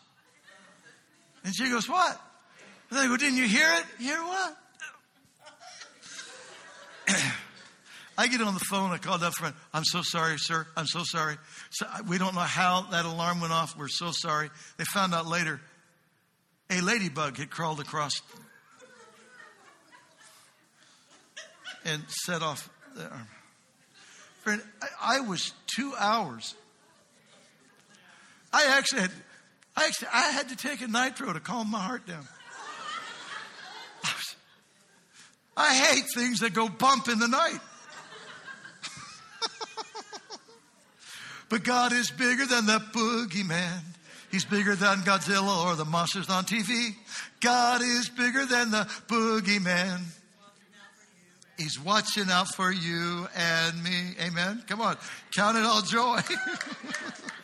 And 1.45 1.55
she 1.55 1.69
goes, 1.69 1.87
What? 1.87 2.19
And 2.89 2.99
I 2.99 3.07
go, 3.07 3.15
Didn't 3.15 3.37
you 3.37 3.47
hear 3.47 3.69
it? 3.71 3.85
Hear 4.03 4.17
what? 4.17 4.57
I 8.17 8.27
get 8.27 8.41
on 8.41 8.53
the 8.53 8.59
phone. 8.59 8.91
I 8.91 8.97
called 8.97 9.23
up 9.23 9.33
friend. 9.33 9.55
I'm 9.73 9.85
so 9.85 10.01
sorry, 10.01 10.37
sir. 10.37 10.67
I'm 10.77 10.85
so 10.85 11.03
sorry. 11.03 11.37
So 11.71 11.87
we 12.07 12.17
don't 12.17 12.35
know 12.35 12.41
how 12.41 12.81
that 12.91 13.05
alarm 13.05 13.39
went 13.41 13.53
off. 13.53 13.77
We're 13.77 13.87
so 13.87 14.11
sorry. 14.11 14.49
They 14.77 14.83
found 14.83 15.13
out 15.13 15.25
later 15.25 15.61
a 16.69 16.81
ladybug 16.81 17.37
had 17.37 17.49
crawled 17.49 17.79
across 17.79 18.21
and 21.85 22.03
set 22.07 22.41
off 22.41 22.69
the 22.95 23.03
arm. 23.09 23.27
Friend, 24.41 24.61
I, 24.81 25.17
I 25.17 25.19
was 25.21 25.53
two 25.67 25.93
hours. 25.97 26.55
I 28.53 28.77
actually 28.77 29.01
had, 29.01 29.11
I 29.75 29.87
actually, 29.87 30.09
I 30.13 30.29
had 30.29 30.49
to 30.49 30.55
take 30.55 30.81
a 30.81 30.87
nitro 30.87 31.33
to 31.33 31.39
calm 31.39 31.71
my 31.71 31.79
heart 31.79 32.05
down. 32.05 32.27
I 35.55 35.73
hate 35.73 36.05
things 36.15 36.39
that 36.39 36.53
go 36.53 36.67
bump 36.67 37.07
in 37.07 37.19
the 37.19 37.27
night. 37.27 37.59
but 41.49 41.63
God 41.63 41.93
is 41.93 42.11
bigger 42.11 42.45
than 42.45 42.65
the 42.65 42.79
boogeyman. 42.79 43.81
He's 44.31 44.45
bigger 44.45 44.75
than 44.75 44.99
Godzilla 44.99 45.67
or 45.67 45.75
the 45.75 45.85
monsters 45.85 46.29
on 46.29 46.45
TV. 46.45 46.95
God 47.39 47.81
is 47.83 48.09
bigger 48.09 48.45
than 48.45 48.71
the 48.71 48.87
boogeyman. 49.07 50.01
He's 51.57 51.79
watching 51.79 52.31
out 52.31 52.47
for 52.55 52.71
you 52.71 53.27
and 53.35 53.83
me. 53.83 54.15
Amen. 54.19 54.63
Come 54.67 54.81
on. 54.81 54.97
Count 55.35 55.55
it 55.55 55.63
all 55.63 55.83
joy. 55.83 56.19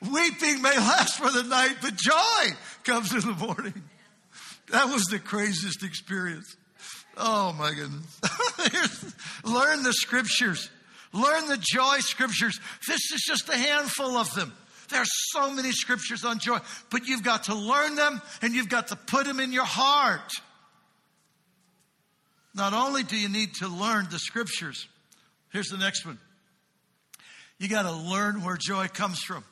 Weeping 0.00 0.62
may 0.62 0.76
last 0.76 1.18
for 1.18 1.30
the 1.30 1.42
night, 1.42 1.76
but 1.82 1.94
joy 1.94 2.56
comes 2.84 3.12
in 3.12 3.20
the 3.20 3.34
morning. 3.34 3.74
That 4.70 4.86
was 4.86 5.04
the 5.04 5.18
craziest 5.18 5.82
experience. 5.82 6.56
Oh 7.16 7.52
my 7.52 7.74
goodness. 7.74 9.14
Learn 9.44 9.82
the 9.82 9.92
scriptures. 9.92 10.70
Learn 11.12 11.48
the 11.48 11.58
joy 11.58 11.98
scriptures. 11.98 12.58
This 12.86 13.12
is 13.12 13.24
just 13.26 13.48
a 13.48 13.56
handful 13.56 14.16
of 14.16 14.32
them. 14.34 14.52
There 14.88 15.00
are 15.00 15.06
so 15.06 15.50
many 15.50 15.72
scriptures 15.72 16.24
on 16.24 16.38
joy, 16.38 16.58
but 16.90 17.06
you've 17.06 17.22
got 17.22 17.44
to 17.44 17.54
learn 17.54 17.94
them 17.94 18.22
and 18.42 18.54
you've 18.54 18.68
got 18.68 18.88
to 18.88 18.96
put 18.96 19.26
them 19.26 19.38
in 19.38 19.52
your 19.52 19.64
heart. 19.64 20.32
Not 22.54 22.72
only 22.72 23.02
do 23.02 23.16
you 23.16 23.28
need 23.28 23.54
to 23.56 23.68
learn 23.68 24.08
the 24.10 24.18
scriptures, 24.18 24.88
here's 25.52 25.68
the 25.68 25.78
next 25.78 26.04
one. 26.04 26.18
You 27.58 27.68
got 27.68 27.82
to 27.82 27.92
learn 27.92 28.42
where 28.42 28.56
joy 28.56 28.88
comes 28.88 29.20
from. 29.20 29.44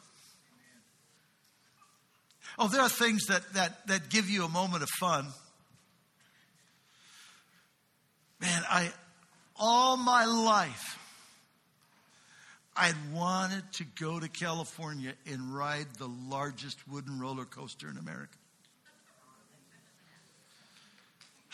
Oh, 2.59 2.67
there 2.67 2.81
are 2.81 2.89
things 2.89 3.27
that, 3.27 3.53
that, 3.55 3.87
that 3.87 4.09
give 4.09 4.29
you 4.29 4.45
a 4.45 4.49
moment 4.49 4.83
of 4.83 4.89
fun. 4.99 5.27
Man, 8.41 8.63
I, 8.69 8.91
all 9.57 9.97
my 9.97 10.25
life, 10.25 10.99
I'd 12.77 12.95
wanted 13.13 13.65
to 13.75 13.85
go 14.01 14.19
to 14.19 14.29
California 14.29 15.13
and 15.27 15.55
ride 15.55 15.87
the 15.99 16.09
largest 16.09 16.79
wooden 16.89 17.21
roller 17.21 17.45
coaster 17.45 17.89
in 17.89 17.97
America. 17.97 18.37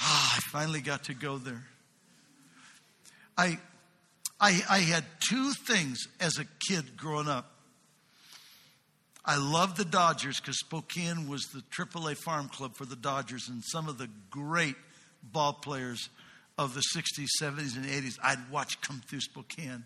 Ah, 0.01 0.37
I 0.37 0.41
finally 0.51 0.81
got 0.81 1.05
to 1.05 1.15
go 1.15 1.39
there. 1.39 1.65
I, 3.37 3.59
I, 4.41 4.61
I 4.69 4.79
had 4.81 5.05
two 5.21 5.53
things 5.53 6.07
as 6.21 6.39
a 6.39 6.45
kid 6.69 6.97
growing 6.97 7.29
up. 7.29 7.54
I 9.25 9.37
loved 9.37 9.79
the 9.79 9.85
Dodgers 9.85 10.39
because 10.39 10.59
Spokane 10.59 11.29
was 11.29 11.47
the 11.47 11.63
AAA 11.63 12.17
farm 12.17 12.49
club 12.49 12.75
for 12.75 12.85
the 12.85 12.97
Dodgers, 12.97 13.49
and 13.49 13.63
some 13.65 13.89
of 13.89 13.97
the 13.97 14.11
great 14.31 14.77
ball 15.23 15.55
players 15.55 16.11
of 16.59 16.75
the 16.75 16.83
60s, 16.95 17.29
70s, 17.41 17.77
and 17.77 17.87
80s 17.87 18.19
I'd 18.23 18.51
watch 18.51 18.81
come 18.81 19.01
through 19.07 19.21
Spokane. 19.21 19.85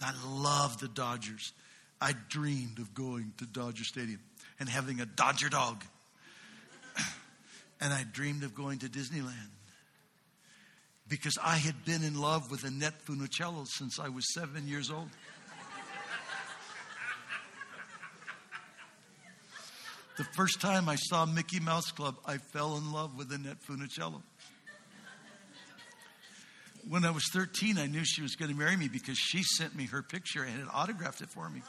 I 0.00 0.12
loved 0.26 0.80
the 0.80 0.88
Dodgers. 0.88 1.52
I 2.00 2.12
dreamed 2.28 2.78
of 2.78 2.94
going 2.94 3.32
to 3.38 3.46
Dodger 3.46 3.84
Stadium 3.84 4.20
and 4.60 4.68
having 4.68 5.00
a 5.00 5.06
Dodger 5.06 5.48
dog. 5.48 5.82
and 7.80 7.92
I 7.92 8.04
dreamed 8.12 8.44
of 8.44 8.54
going 8.54 8.78
to 8.80 8.86
Disneyland 8.86 9.50
because 11.08 11.38
I 11.42 11.56
had 11.56 11.84
been 11.84 12.04
in 12.04 12.20
love 12.20 12.50
with 12.50 12.64
Annette 12.64 13.04
Funicello 13.04 13.66
since 13.66 13.98
I 13.98 14.08
was 14.08 14.32
seven 14.32 14.68
years 14.68 14.90
old. 14.90 15.08
The 20.18 20.24
first 20.24 20.60
time 20.60 20.88
I 20.88 20.96
saw 20.96 21.24
Mickey 21.24 21.60
Mouse 21.60 21.92
Club, 21.92 22.16
I 22.26 22.38
fell 22.38 22.76
in 22.76 22.92
love 22.92 23.16
with 23.16 23.32
Annette 23.32 23.62
Funicello. 23.62 24.20
When 26.88 27.04
I 27.04 27.10
was 27.10 27.22
13, 27.32 27.78
I 27.78 27.86
knew 27.86 28.04
she 28.04 28.20
was 28.20 28.34
going 28.34 28.50
to 28.50 28.56
marry 28.56 28.76
me 28.76 28.88
because 28.88 29.16
she 29.16 29.44
sent 29.44 29.76
me 29.76 29.86
her 29.86 30.02
picture 30.02 30.42
and 30.42 30.58
had 30.58 30.66
autographed 30.74 31.20
it 31.20 31.28
for 31.28 31.48
me. 31.48 31.62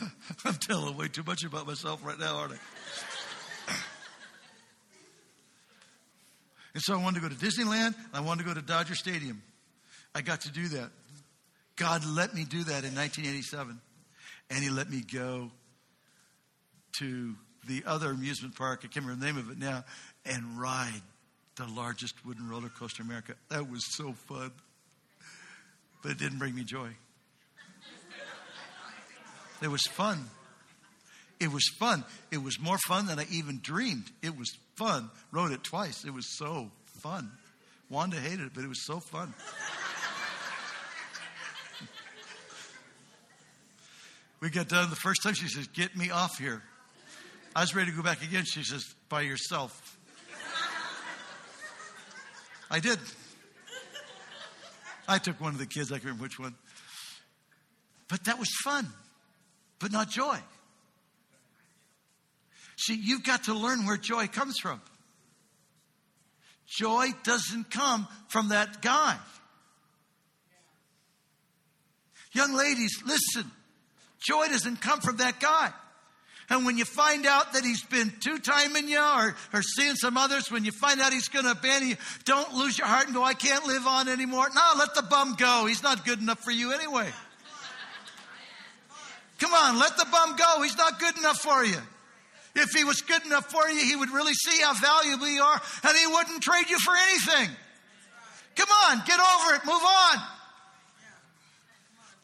I'm 0.44 0.54
telling 0.54 0.96
way 0.96 1.08
too 1.08 1.24
much 1.26 1.42
about 1.42 1.66
myself 1.66 2.06
right 2.06 2.18
now, 2.20 2.36
aren't 2.36 2.52
I? 2.52 2.58
and 6.74 6.82
so 6.84 6.94
I 6.94 7.02
wanted 7.02 7.20
to 7.20 7.28
go 7.28 7.34
to 7.34 7.40
Disneyland. 7.40 7.96
I 8.12 8.20
wanted 8.20 8.44
to 8.44 8.48
go 8.48 8.54
to 8.54 8.62
Dodger 8.62 8.94
Stadium. 8.94 9.42
I 10.14 10.22
got 10.22 10.42
to 10.42 10.50
do 10.50 10.68
that. 10.68 10.90
God 11.76 12.04
let 12.06 12.34
me 12.34 12.44
do 12.44 12.64
that 12.64 12.84
in 12.84 12.94
1987. 12.94 13.80
And 14.50 14.58
He 14.62 14.70
let 14.70 14.90
me 14.90 15.02
go 15.02 15.50
to 16.98 17.34
the 17.66 17.82
other 17.86 18.10
amusement 18.10 18.54
park, 18.56 18.80
I 18.84 18.88
can't 18.88 19.06
remember 19.06 19.24
the 19.24 19.32
name 19.32 19.38
of 19.38 19.50
it 19.50 19.58
now, 19.58 19.84
and 20.24 20.58
ride 20.58 21.00
the 21.56 21.66
largest 21.66 22.14
wooden 22.24 22.48
roller 22.48 22.68
coaster 22.68 23.02
in 23.02 23.08
America. 23.08 23.34
That 23.48 23.70
was 23.70 23.82
so 23.96 24.12
fun. 24.12 24.52
But 26.02 26.12
it 26.12 26.18
didn't 26.18 26.38
bring 26.38 26.54
me 26.54 26.64
joy. 26.64 26.90
It 29.62 29.68
was 29.68 29.82
fun. 29.82 30.28
It 31.40 31.50
was 31.50 31.66
fun. 31.78 32.04
It 32.30 32.42
was 32.42 32.60
more 32.60 32.76
fun 32.86 33.06
than 33.06 33.18
I 33.18 33.26
even 33.30 33.60
dreamed. 33.62 34.10
It 34.22 34.36
was 34.36 34.50
fun. 34.76 35.10
Wrote 35.32 35.52
it 35.52 35.62
twice. 35.64 36.04
It 36.04 36.12
was 36.12 36.36
so 36.36 36.70
fun. 37.00 37.30
Wanda 37.88 38.16
hated 38.16 38.40
it, 38.40 38.52
but 38.54 38.64
it 38.64 38.68
was 38.68 38.84
so 38.84 39.00
fun. 39.00 39.32
We 44.44 44.50
got 44.50 44.68
done 44.68 44.90
the 44.90 44.96
first 44.96 45.22
time. 45.22 45.32
She 45.32 45.48
says, 45.48 45.66
Get 45.68 45.96
me 45.96 46.10
off 46.10 46.36
here. 46.36 46.62
I 47.56 47.62
was 47.62 47.74
ready 47.74 47.90
to 47.90 47.96
go 47.96 48.02
back 48.02 48.22
again. 48.22 48.44
She 48.44 48.62
says, 48.62 48.84
By 49.08 49.22
yourself. 49.22 49.98
I 52.70 52.78
did. 52.78 52.98
I 55.08 55.16
took 55.16 55.40
one 55.40 55.54
of 55.54 55.58
the 55.58 55.66
kids, 55.66 55.90
I 55.90 55.94
can't 55.94 56.04
remember 56.04 56.24
which 56.24 56.38
one. 56.38 56.54
But 58.08 58.24
that 58.24 58.38
was 58.38 58.50
fun 58.62 58.86
but 59.78 59.92
not 59.92 60.10
joy. 60.10 60.38
See, 62.76 62.98
you've 63.02 63.24
got 63.24 63.44
to 63.44 63.54
learn 63.54 63.86
where 63.86 63.96
joy 63.96 64.26
comes 64.26 64.58
from. 64.58 64.80
Joy 66.66 67.08
doesn't 67.22 67.70
come 67.70 68.08
from 68.28 68.48
that 68.48 68.82
guy. 68.82 69.16
Young 72.32 72.54
ladies, 72.54 73.02
listen. 73.06 73.50
Joy 74.24 74.48
doesn't 74.48 74.80
come 74.80 75.00
from 75.00 75.18
that 75.18 75.40
guy. 75.40 75.72
And 76.50 76.66
when 76.66 76.76
you 76.76 76.84
find 76.84 77.26
out 77.26 77.54
that 77.54 77.64
he's 77.64 77.82
been 77.84 78.12
two 78.20 78.38
timing 78.38 78.88
you 78.88 79.00
or, 79.00 79.34
or 79.52 79.62
seeing 79.62 79.94
some 79.94 80.16
others, 80.16 80.50
when 80.50 80.64
you 80.64 80.72
find 80.72 81.00
out 81.00 81.12
he's 81.12 81.28
going 81.28 81.46
to 81.46 81.52
abandon 81.52 81.90
you, 81.90 81.96
don't 82.24 82.52
lose 82.54 82.78
your 82.78 82.86
heart 82.86 83.06
and 83.06 83.14
go, 83.14 83.22
I 83.22 83.34
can't 83.34 83.64
live 83.66 83.86
on 83.86 84.08
anymore. 84.08 84.48
No, 84.54 84.72
let 84.78 84.94
the 84.94 85.02
bum 85.02 85.36
go. 85.38 85.64
He's 85.66 85.82
not 85.82 86.04
good 86.04 86.20
enough 86.20 86.40
for 86.40 86.50
you 86.50 86.72
anyway. 86.72 87.08
Come 89.38 89.52
on, 89.52 89.78
let 89.78 89.96
the 89.96 90.06
bum 90.10 90.36
go. 90.36 90.62
He's 90.62 90.76
not 90.76 91.00
good 91.00 91.16
enough 91.18 91.38
for 91.38 91.64
you. 91.64 91.78
If 92.54 92.70
he 92.70 92.84
was 92.84 93.00
good 93.00 93.24
enough 93.26 93.50
for 93.50 93.68
you, 93.68 93.84
he 93.84 93.96
would 93.96 94.10
really 94.10 94.34
see 94.34 94.62
how 94.62 94.74
valuable 94.74 95.28
you 95.28 95.42
are 95.42 95.60
and 95.82 95.96
he 95.96 96.06
wouldn't 96.06 96.42
trade 96.42 96.68
you 96.68 96.78
for 96.78 96.94
anything. 96.94 97.56
Come 98.54 98.68
on, 98.88 99.02
get 99.06 99.18
over 99.18 99.54
it, 99.56 99.64
move 99.64 99.82
on. 99.82 100.22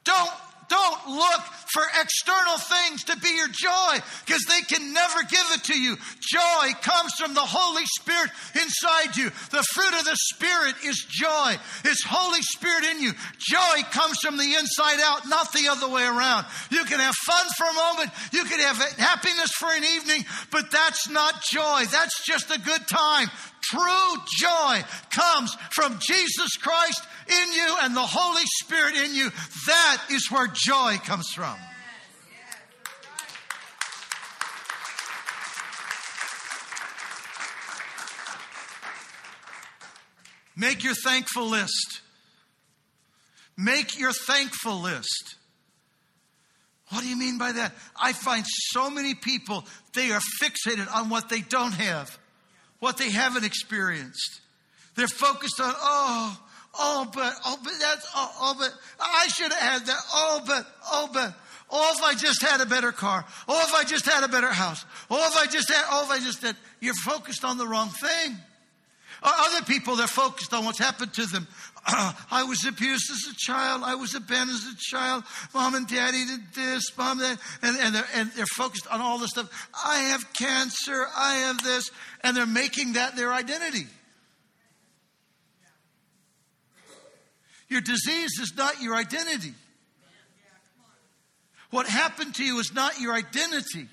Don't 0.05 0.31
don't 0.71 1.19
look 1.19 1.43
for 1.75 1.83
external 2.01 2.59
things 2.59 3.05
to 3.05 3.17
be 3.19 3.29
your 3.35 3.49
joy 3.49 3.99
because 4.25 4.43
they 4.47 4.63
can 4.63 4.95
never 4.95 5.23
give 5.29 5.45
it 5.53 5.65
to 5.65 5.79
you. 5.79 5.97
Joy 6.21 6.73
comes 6.83 7.13
from 7.19 7.35
the 7.35 7.45
Holy 7.45 7.85
Spirit 7.99 8.31
inside 8.55 9.17
you. 9.17 9.31
The 9.51 9.67
fruit 9.75 9.95
of 9.99 10.05
the 10.05 10.17
Spirit 10.33 10.77
is 10.85 11.05
joy. 11.11 11.59
It's 11.85 12.03
Holy 12.07 12.43
Spirit 12.43 12.85
in 12.95 13.03
you. 13.03 13.13
Joy 13.39 13.83
comes 13.91 14.19
from 14.23 14.39
the 14.39 14.55
inside 14.55 15.01
out, 15.03 15.29
not 15.29 15.53
the 15.53 15.69
other 15.69 15.89
way 15.89 16.03
around. 16.03 16.47
You 16.71 16.85
can 16.85 17.01
have 17.01 17.15
fun 17.27 17.47
for 17.57 17.67
a 17.67 17.75
moment. 17.75 18.11
You 18.33 18.45
can 18.45 18.61
have 18.61 18.79
happiness 18.99 19.51
for 19.53 19.69
an 19.75 19.85
evening, 19.85 20.25
but 20.51 20.71
that's 20.71 21.09
not 21.11 21.43
joy. 21.43 21.83
That's 21.91 22.25
just 22.25 22.51
a 22.51 22.59
good 22.59 22.87
time. 22.87 23.29
True 23.63 24.13
joy 24.39 24.83
comes 25.11 25.55
from 25.71 25.99
Jesus 26.01 26.57
Christ 26.57 27.03
in 27.31 27.53
you 27.53 27.77
and 27.83 27.97
the 27.97 28.01
Holy 28.01 28.43
Spirit 28.63 28.97
in 28.97 29.15
you. 29.15 29.31
That 29.67 30.03
is 30.11 30.31
where 30.31 30.49
joy 30.49 30.97
comes 31.05 31.29
from. 31.35 31.57
Make 40.57 40.85
your 40.85 40.95
thankful 40.95 41.47
list. 41.47 42.01
Make 43.57 43.99
your 43.99 44.13
thankful 44.13 44.81
list. 44.81 45.37
What 46.91 47.03
do 47.03 47.09
you 47.09 47.17
mean 47.17 47.39
by 47.39 47.53
that? 47.53 47.73
I 48.01 48.13
find 48.13 48.45
so 48.47 48.91
many 48.91 49.15
people, 49.15 49.65
they 49.95 50.11
are 50.11 50.21
fixated 50.43 50.93
on 50.93 51.09
what 51.09 51.29
they 51.29 51.41
don't 51.41 51.73
have 51.73 52.19
what 52.81 52.97
they 52.97 53.11
haven't 53.11 53.45
experienced. 53.45 54.41
They're 54.97 55.07
focused 55.07 55.61
on, 55.61 55.73
oh, 55.77 56.39
oh, 56.79 57.11
but, 57.13 57.33
oh, 57.45 57.59
but 57.63 57.73
that's, 57.81 58.07
oh, 58.15 58.33
oh, 58.41 58.55
but 58.59 58.73
I 59.01 59.29
should 59.29 59.53
have 59.53 59.63
had 59.63 59.87
that. 59.87 59.99
Oh, 60.13 60.43
but, 60.47 60.67
oh, 60.91 61.09
but, 61.13 61.35
oh, 61.71 61.95
if 61.97 62.03
I 62.03 62.15
just 62.15 62.43
had 62.43 62.61
a 62.61 62.67
better 62.67 62.93
car. 62.93 63.25
Oh, 63.49 63.63
if 63.67 63.75
I 63.75 63.85
just 63.85 64.07
had 64.07 64.25
a 64.25 64.29
better 64.29 64.51
house. 64.51 64.85
Oh, 65.11 65.27
if 65.29 65.37
I 65.37 65.47
just 65.47 65.69
had, 65.69 65.85
oh, 65.91 66.05
if 66.05 66.11
I 66.11 66.19
just 66.19 66.43
had. 66.43 66.57
You're 66.81 66.95
focused 66.95 67.45
on 67.45 67.59
the 67.59 67.67
wrong 67.67 67.89
thing. 67.89 68.37
Or 69.23 69.31
other 69.31 69.65
people, 69.67 69.97
they're 69.97 70.07
focused 70.07 70.55
on 70.55 70.65
what's 70.65 70.79
happened 70.79 71.13
to 71.15 71.27
them. 71.27 71.47
I 71.87 72.45
was 72.45 72.65
abused 72.65 73.11
as 73.11 73.31
a 73.31 73.37
child. 73.37 73.83
I 73.85 73.95
was 73.95 74.15
abandoned 74.15 74.57
as 74.57 74.67
a 74.67 74.77
child. 74.79 75.25
Mom 75.55 75.75
and 75.75 75.87
daddy 75.87 76.25
did 76.25 76.41
this. 76.55 76.97
Mom, 76.97 77.19
that. 77.19 77.39
And, 77.63 77.77
and, 77.79 77.95
they're, 77.95 78.09
and 78.15 78.31
they're 78.33 78.47
focused 78.47 78.87
on 78.87 79.01
all 79.01 79.19
this 79.19 79.31
stuff. 79.31 79.69
I 79.85 79.99
have 80.11 80.33
cancer. 80.33 81.07
I 81.17 81.35
have 81.37 81.63
this. 81.63 81.91
And 82.23 82.37
they're 82.37 82.47
making 82.47 82.95
that 82.95 83.17
their 83.17 83.33
identity. 83.33 83.87
Your 87.71 87.81
disease 87.81 88.39
is 88.41 88.53
not 88.57 88.83
your 88.83 88.95
identity. 88.95 89.55
What 91.71 91.87
happened 91.89 92.35
to 92.35 92.45
you 92.45 92.59
is 92.59 92.75
not 92.75 93.01
your 93.01 93.15
identity. 93.15 93.87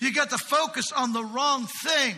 You 0.00 0.14
got 0.14 0.30
to 0.30 0.38
focus 0.38 0.90
on 0.92 1.12
the 1.12 1.22
wrong 1.22 1.66
thing. 1.84 2.16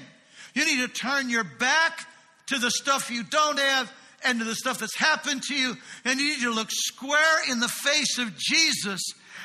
You 0.55 0.65
need 0.65 0.87
to 0.87 0.89
turn 0.89 1.29
your 1.29 1.45
back 1.45 2.07
to 2.47 2.59
the 2.59 2.71
stuff 2.71 3.11
you 3.11 3.25
don't 3.25 3.59
have 3.59 3.93
and 4.25 4.39
to 4.39 4.45
the 4.45 4.55
stuff 4.55 4.79
that's 4.79 4.97
happened 4.97 5.43
to 5.45 5.55
you. 5.55 5.77
And 6.05 6.21
you 6.21 6.29
need 6.31 6.43
to 6.43 6.53
look 6.53 6.69
square 6.71 7.51
in 7.51 7.59
the 7.59 7.69
face 7.69 8.19
of 8.19 8.37
Jesus. 8.37 9.01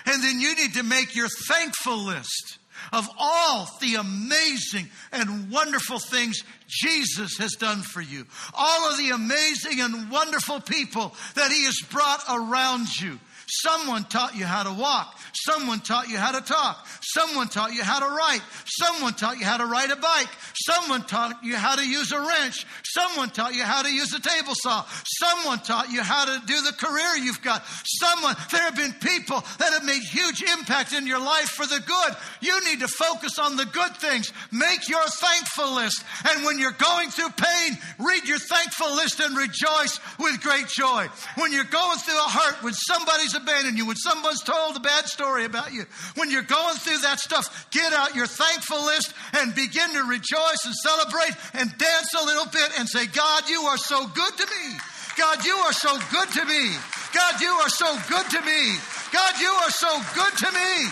And 0.06 0.24
then 0.24 0.40
you 0.40 0.56
need 0.56 0.74
to 0.76 0.84
make 0.84 1.16
your 1.16 1.30
thankful 1.48 1.98
list. 1.98 2.60
Of 2.92 3.08
all 3.20 3.68
the 3.82 3.96
amazing 3.96 4.90
and 5.12 5.52
wonderful 5.52 6.00
things 6.00 6.44
Jesus 6.68 7.38
has 7.38 7.52
done 7.54 7.82
for 7.82 8.02
you. 8.02 8.26
All 8.54 8.92
of 8.92 8.98
the 8.98 9.10
amazing 9.10 9.82
and 9.82 10.10
wonderful 10.10 10.60
people 10.62 11.14
that 11.36 11.52
He 11.52 11.66
has 11.66 11.78
brought 11.90 12.24
around 12.30 12.88
you. 13.00 13.20
Someone 13.48 14.04
taught 14.06 14.36
you 14.36 14.46
how 14.46 14.64
to 14.64 14.74
walk. 14.74 15.18
Someone 15.34 15.80
taught 15.80 16.10
you 16.10 16.18
how 16.18 16.32
to 16.32 16.42
talk. 16.42 16.88
Someone 17.02 17.48
taught 17.48 17.74
you 17.74 17.84
how 17.84 18.00
to 18.00 18.08
write. 18.08 18.42
Someone 18.66 19.14
taught 19.14 19.38
you 19.38 19.46
how 19.46 19.58
to 19.58 19.66
ride 19.66 19.92
a 19.92 19.96
bike. 19.96 20.30
Someone 20.66 21.04
taught 21.04 21.44
you 21.44 21.56
how 21.56 21.76
to 21.76 21.88
use 21.88 22.12
a 22.12 22.20
wrench. 22.20 22.66
Someone 22.84 23.30
taught 23.30 23.54
you 23.54 23.64
how 23.64 23.84
to 23.84 23.94
use 23.94 24.14
a 24.14 24.20
table 24.20 24.54
saw. 24.56 24.84
Someone 25.20 25.60
taught 25.60 25.92
you 25.92 26.02
how 26.02 26.26
to 26.26 26.46
do 26.46 26.62
the 26.62 26.74
career 26.74 27.18
you've 27.24 27.42
got. 27.42 27.64
Someone, 27.86 28.36
there 28.52 28.62
have 28.62 28.76
been 28.76 28.94
people 28.94 29.44
that 29.60 29.74
have 29.74 29.86
made 29.86 30.02
huge 30.02 30.42
impact 30.58 30.94
in 30.94 31.06
your 31.06 31.20
life 31.20 31.50
for 31.50 31.68
the 31.68 31.80
good. 31.86 32.16
You 32.42 32.60
need 32.66 32.80
to 32.80 32.88
focus 32.88 33.38
on 33.38 33.58
the 33.58 33.66
good 33.66 33.96
things. 33.98 34.32
Make 34.52 34.90
your 34.90 35.06
thankful 35.06 35.76
list. 35.76 36.04
And 36.28 36.46
when 36.46 36.58
you're 36.58 36.72
going 36.72 37.10
through 37.10 37.30
pain, 37.30 37.78
read 38.00 38.28
your 38.28 38.40
thankful 38.40 38.96
list 38.96 39.20
and 39.20 39.38
rejoice 39.38 40.00
with 40.18 40.42
great 40.42 40.68
joy. 40.68 41.08
When 41.38 41.52
you're 41.52 41.66
going 41.66 41.98
through 42.00 42.18
a 42.18 42.30
hurt, 42.30 42.64
when 42.64 42.74
somebody's 42.74 43.35
abandoned 43.36 43.78
you, 43.78 43.86
when 43.86 43.96
someone's 43.96 44.42
told 44.42 44.76
a 44.76 44.80
bad 44.80 45.06
story 45.06 45.46
about 45.46 45.74
you, 45.74 45.86
when 46.16 46.32
you're 46.32 46.42
going 46.42 46.76
through 46.78 47.00
that 47.00 47.20
stuff, 47.20 47.68
get 47.72 47.94
out 47.94 48.16
your 48.16 48.28
thankful 48.28 48.84
list 48.86 49.14
and 49.34 49.54
begin 49.54 49.94
to 49.94 50.04
rejoice 50.04 50.66
and 50.66 50.74
celebrate 50.76 51.36
and 51.54 51.78
dance 51.78 52.14
a 52.14 52.26
little 52.26 52.46
bit 52.46 52.80
and 52.80 52.90
say, 52.90 53.06
God, 53.08 53.50
you 53.50 53.62
are 53.62 53.78
so 53.78 54.08
good 54.08 54.38
to 54.38 54.46
me. 54.46 54.78
God, 55.18 55.46
you 55.46 55.56
are 55.56 55.74
so 55.74 55.98
good 56.12 56.30
to 56.30 56.46
me. 56.46 56.76
God, 57.14 57.42
you 57.42 57.50
are 57.50 57.70
so 57.70 57.98
good 58.10 58.30
to 58.32 58.42
me. 58.42 58.78
God, 59.12 59.40
you 59.40 59.50
are 59.50 59.72
so 59.72 60.02
good 60.14 60.38
to 60.38 60.52
me. 60.52 60.90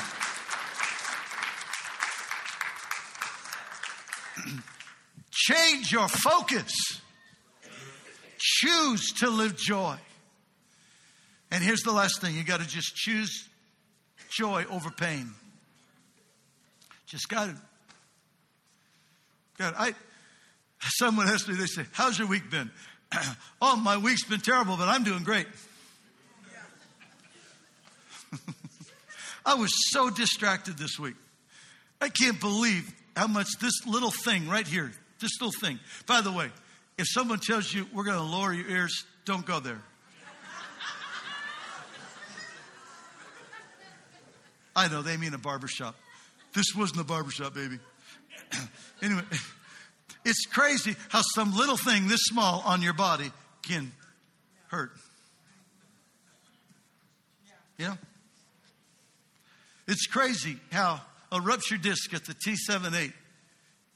Change 5.31 5.91
your 5.91 6.07
focus. 6.07 6.71
Choose 8.37 9.11
to 9.19 9.29
live 9.29 9.57
joy. 9.57 9.97
And 11.53 11.63
here's 11.63 11.81
the 11.81 11.91
last 11.91 12.19
thing 12.19 12.35
you 12.35 12.43
got 12.43 12.61
to 12.61 12.67
just 12.67 12.95
choose 12.95 13.47
joy 14.31 14.65
over 14.71 14.89
pain. 14.89 15.29
Just 17.05 17.29
got 17.29 17.49
to. 17.49 17.55
God, 19.59 19.75
I. 19.77 19.93
Someone 20.97 21.27
asked 21.27 21.47
me, 21.47 21.53
they 21.53 21.67
say, 21.67 21.85
How's 21.91 22.17
your 22.17 22.27
week 22.27 22.49
been? 22.49 22.71
oh, 23.61 23.75
my 23.75 23.97
week's 23.97 24.23
been 24.23 24.39
terrible, 24.39 24.77
but 24.77 24.89
I'm 24.89 25.03
doing 25.03 25.23
great. 25.23 25.45
I 29.45 29.53
was 29.53 29.71
so 29.91 30.09
distracted 30.09 30.79
this 30.79 30.97
week. 30.97 31.13
I 32.01 32.09
can't 32.09 32.39
believe 32.39 32.91
how 33.15 33.27
much 33.27 33.59
this 33.61 33.85
little 33.85 34.09
thing 34.09 34.49
right 34.49 34.67
here, 34.67 34.91
this 35.19 35.39
little 35.39 35.53
thing. 35.61 35.79
By 36.07 36.21
the 36.21 36.31
way, 36.31 36.49
if 36.97 37.05
someone 37.07 37.37
tells 37.37 37.71
you 37.71 37.85
we're 37.93 38.05
going 38.05 38.17
to 38.17 38.23
lower 38.23 38.51
your 38.51 38.67
ears, 38.67 39.05
don't 39.23 39.45
go 39.45 39.59
there. 39.59 39.83
I 44.75 44.87
know 44.87 45.01
they 45.01 45.17
mean 45.17 45.33
a 45.33 45.37
barbershop. 45.37 45.95
This 46.53 46.75
wasn't 46.75 47.01
a 47.01 47.03
barbershop, 47.03 47.53
baby. 47.53 47.79
anyway, 49.01 49.23
it's 50.25 50.45
crazy 50.45 50.95
how 51.09 51.21
some 51.35 51.55
little 51.55 51.77
thing 51.77 52.07
this 52.07 52.21
small 52.23 52.61
on 52.65 52.81
your 52.81 52.93
body 52.93 53.31
can 53.61 53.91
hurt. 54.69 54.91
You 57.77 57.87
know? 57.87 57.97
It's 59.87 60.07
crazy 60.07 60.57
how 60.71 61.01
a 61.31 61.41
ruptured 61.41 61.81
disc 61.81 62.13
at 62.13 62.25
the 62.25 62.33
T78 62.33 63.13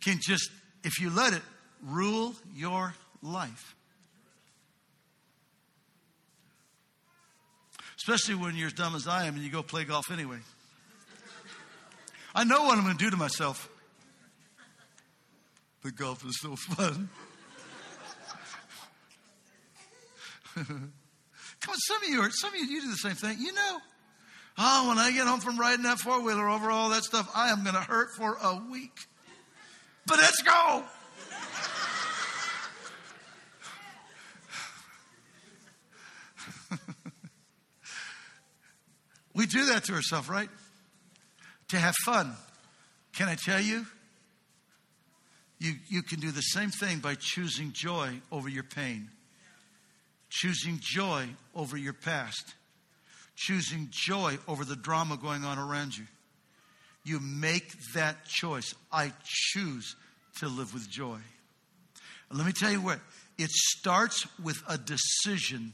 can 0.03 0.19
just, 0.21 0.49
if 0.83 0.99
you 0.99 1.09
let 1.09 1.33
it, 1.33 1.41
rule 1.83 2.33
your 2.55 2.93
life. 3.21 3.75
Especially 7.97 8.35
when 8.35 8.55
you're 8.55 8.67
as 8.67 8.73
dumb 8.73 8.95
as 8.95 9.07
I 9.07 9.25
am 9.25 9.35
and 9.35 9.43
you 9.43 9.49
go 9.49 9.63
play 9.63 9.83
golf 9.83 10.11
anyway. 10.11 10.39
I 12.37 12.43
know 12.43 12.61
what 12.65 12.77
I'm 12.77 12.83
going 12.83 12.95
to 12.95 13.03
do 13.03 13.09
to 13.09 13.17
myself. 13.17 13.67
The 15.83 15.91
golf 15.91 16.23
is 16.23 16.39
so 16.39 16.55
fun. 16.55 17.09
Come 20.55 20.91
on, 21.67 21.77
some 21.77 22.03
of 22.03 22.09
you 22.09 22.21
are, 22.21 22.29
some 22.29 22.53
of 22.53 22.59
you, 22.59 22.67
you 22.67 22.81
do 22.81 22.91
the 22.91 22.97
same 22.97 23.15
thing. 23.15 23.37
You 23.39 23.53
know, 23.53 23.79
oh, 24.59 24.89
when 24.89 24.99
I 24.99 25.11
get 25.13 25.25
home 25.25 25.39
from 25.39 25.57
riding 25.57 25.81
that 25.85 25.97
four 25.97 26.21
wheeler 26.21 26.47
over 26.47 26.69
all 26.69 26.91
that 26.91 27.03
stuff, 27.03 27.27
I 27.33 27.49
am 27.49 27.63
going 27.63 27.73
to 27.73 27.81
hurt 27.81 28.09
for 28.15 28.37
a 28.39 28.61
week. 28.69 28.99
But 30.05 30.17
let's 30.17 30.43
go. 30.43 30.83
we 39.33 39.47
do 39.47 39.65
that 39.65 39.85
to 39.85 39.93
ourselves, 39.93 40.29
right? 40.29 40.49
To 41.69 41.77
have 41.77 41.95
fun. 42.05 42.33
Can 43.13 43.27
I 43.27 43.35
tell 43.35 43.59
you? 43.59 43.85
You, 45.59 45.73
you 45.89 46.03
can 46.03 46.19
do 46.19 46.31
the 46.31 46.41
same 46.41 46.69
thing 46.69 46.99
by 46.99 47.15
choosing 47.15 47.71
joy 47.73 48.21
over 48.31 48.47
your 48.47 48.63
pain, 48.63 49.09
choosing 50.29 50.79
joy 50.79 51.27
over 51.55 51.75
your 51.75 51.93
past, 51.93 52.53
choosing 53.35 53.87
joy 53.89 54.37
over 54.47 54.63
the 54.63 54.75
drama 54.75 55.17
going 55.17 55.43
on 55.43 55.57
around 55.57 55.97
you. 55.97 56.05
You 57.03 57.19
make 57.19 57.73
that 57.95 58.25
choice. 58.25 58.75
I 58.91 59.13
choose 59.23 59.95
to 60.39 60.47
live 60.47 60.73
with 60.73 60.89
joy. 60.89 61.17
And 62.29 62.37
let 62.37 62.45
me 62.45 62.53
tell 62.53 62.71
you 62.71 62.81
what, 62.81 62.99
it 63.37 63.49
starts 63.49 64.27
with 64.43 64.61
a 64.67 64.77
decision, 64.77 65.73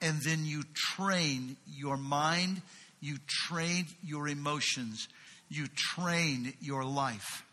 and 0.00 0.22
then 0.22 0.46
you 0.46 0.62
train 0.74 1.56
your 1.66 1.96
mind 1.96 2.62
you 3.02 3.18
train 3.26 3.86
your 4.02 4.28
emotions. 4.28 5.08
You 5.50 5.66
train 5.76 6.54
your 6.60 6.84
life. 6.84 7.44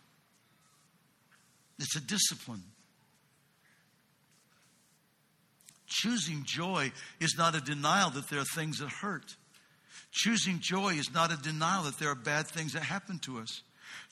It's 1.80 1.96
a 1.96 2.02
discipline. 2.02 2.64
Choosing 5.88 6.44
joy 6.46 6.92
is 7.20 7.36
not 7.36 7.56
a 7.56 7.62
denial 7.62 8.12
that 8.12 8.30
there 8.30 8.40
are 8.40 8.46
things 8.56 8.78
that 8.78 8.90
hurt. 8.90 9.36
Choosing 10.12 10.60
joy 10.60 10.90
is 10.90 11.12
not 11.12 11.32
a 11.34 11.38
denial 11.38 11.84
that 11.84 11.98
there 11.98 12.10
are 12.10 12.16
bad 12.16 12.48
things 12.48 12.74
that 12.74 12.84
happen 12.84 13.18
to 13.20 13.40
us. 13.40 13.64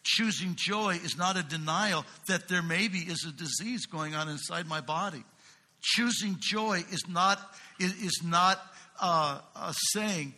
Choosing 0.01 0.55
joy 0.55 0.99
is 1.03 1.17
not 1.17 1.37
a 1.37 1.43
denial 1.43 2.03
that 2.27 2.47
there 2.47 2.63
maybe 2.63 2.99
is 2.99 3.25
a 3.29 3.31
disease 3.31 3.85
going 3.85 4.15
on 4.15 4.27
inside 4.27 4.67
my 4.67 4.81
body. 4.81 5.23
Choosing 5.81 6.37
joy 6.39 6.83
is 6.91 7.03
not, 7.07 7.39
is 7.79 8.21
not 8.23 8.59
uh, 8.99 9.39
a 9.55 9.75
saying 9.93 10.33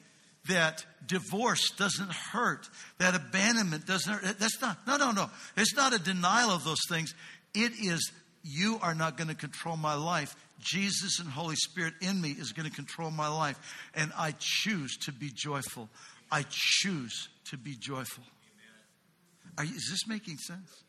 that 0.50 0.86
divorce 1.08 1.72
doesn't 1.72 2.12
hurt, 2.12 2.70
that 3.00 3.16
abandonment 3.16 3.88
doesn't 3.88 4.12
hurt. 4.12 4.40
That's 4.40 4.62
not, 4.62 4.86
no, 4.86 4.98
no, 4.98 5.12
no. 5.12 5.30
It's 5.58 5.76
not 5.76 5.94
a 5.94 6.00
denial 6.00 6.52
of 6.52 6.64
those 6.64 6.82
things. 6.90 7.14
It 7.56 7.72
is, 7.80 8.12
you 8.44 8.78
are 8.82 8.94
not 8.94 9.18
going 9.18 9.30
to 9.30 9.36
control 9.36 9.78
my 9.78 9.96
life. 9.96 10.36
Jesus 10.60 11.20
and 11.20 11.30
Holy 11.30 11.56
Spirit 11.56 11.94
in 12.02 12.20
me 12.22 12.32
is 12.32 12.52
going 12.52 12.70
to 12.70 12.76
control 12.76 13.10
my 13.12 13.28
life. 13.28 13.58
And 13.96 14.12
I 14.18 14.36
choose 14.38 14.98
to 15.06 15.12
be 15.12 15.32
joyful. 15.34 15.90
I 16.32 16.46
choose 16.50 17.30
to 17.46 17.58
be 17.58 17.76
joyful. 17.76 18.24
You, 19.60 19.64
is 19.64 19.88
this 19.90 20.08
making 20.08 20.38
sense? 20.38 20.84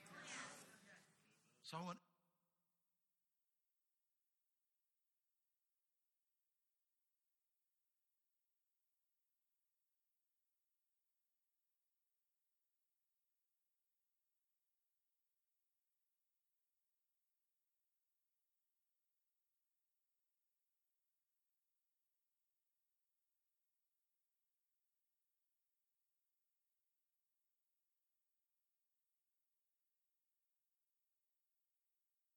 So 1.65 1.79
I 1.81 1.85
want. 1.85 1.99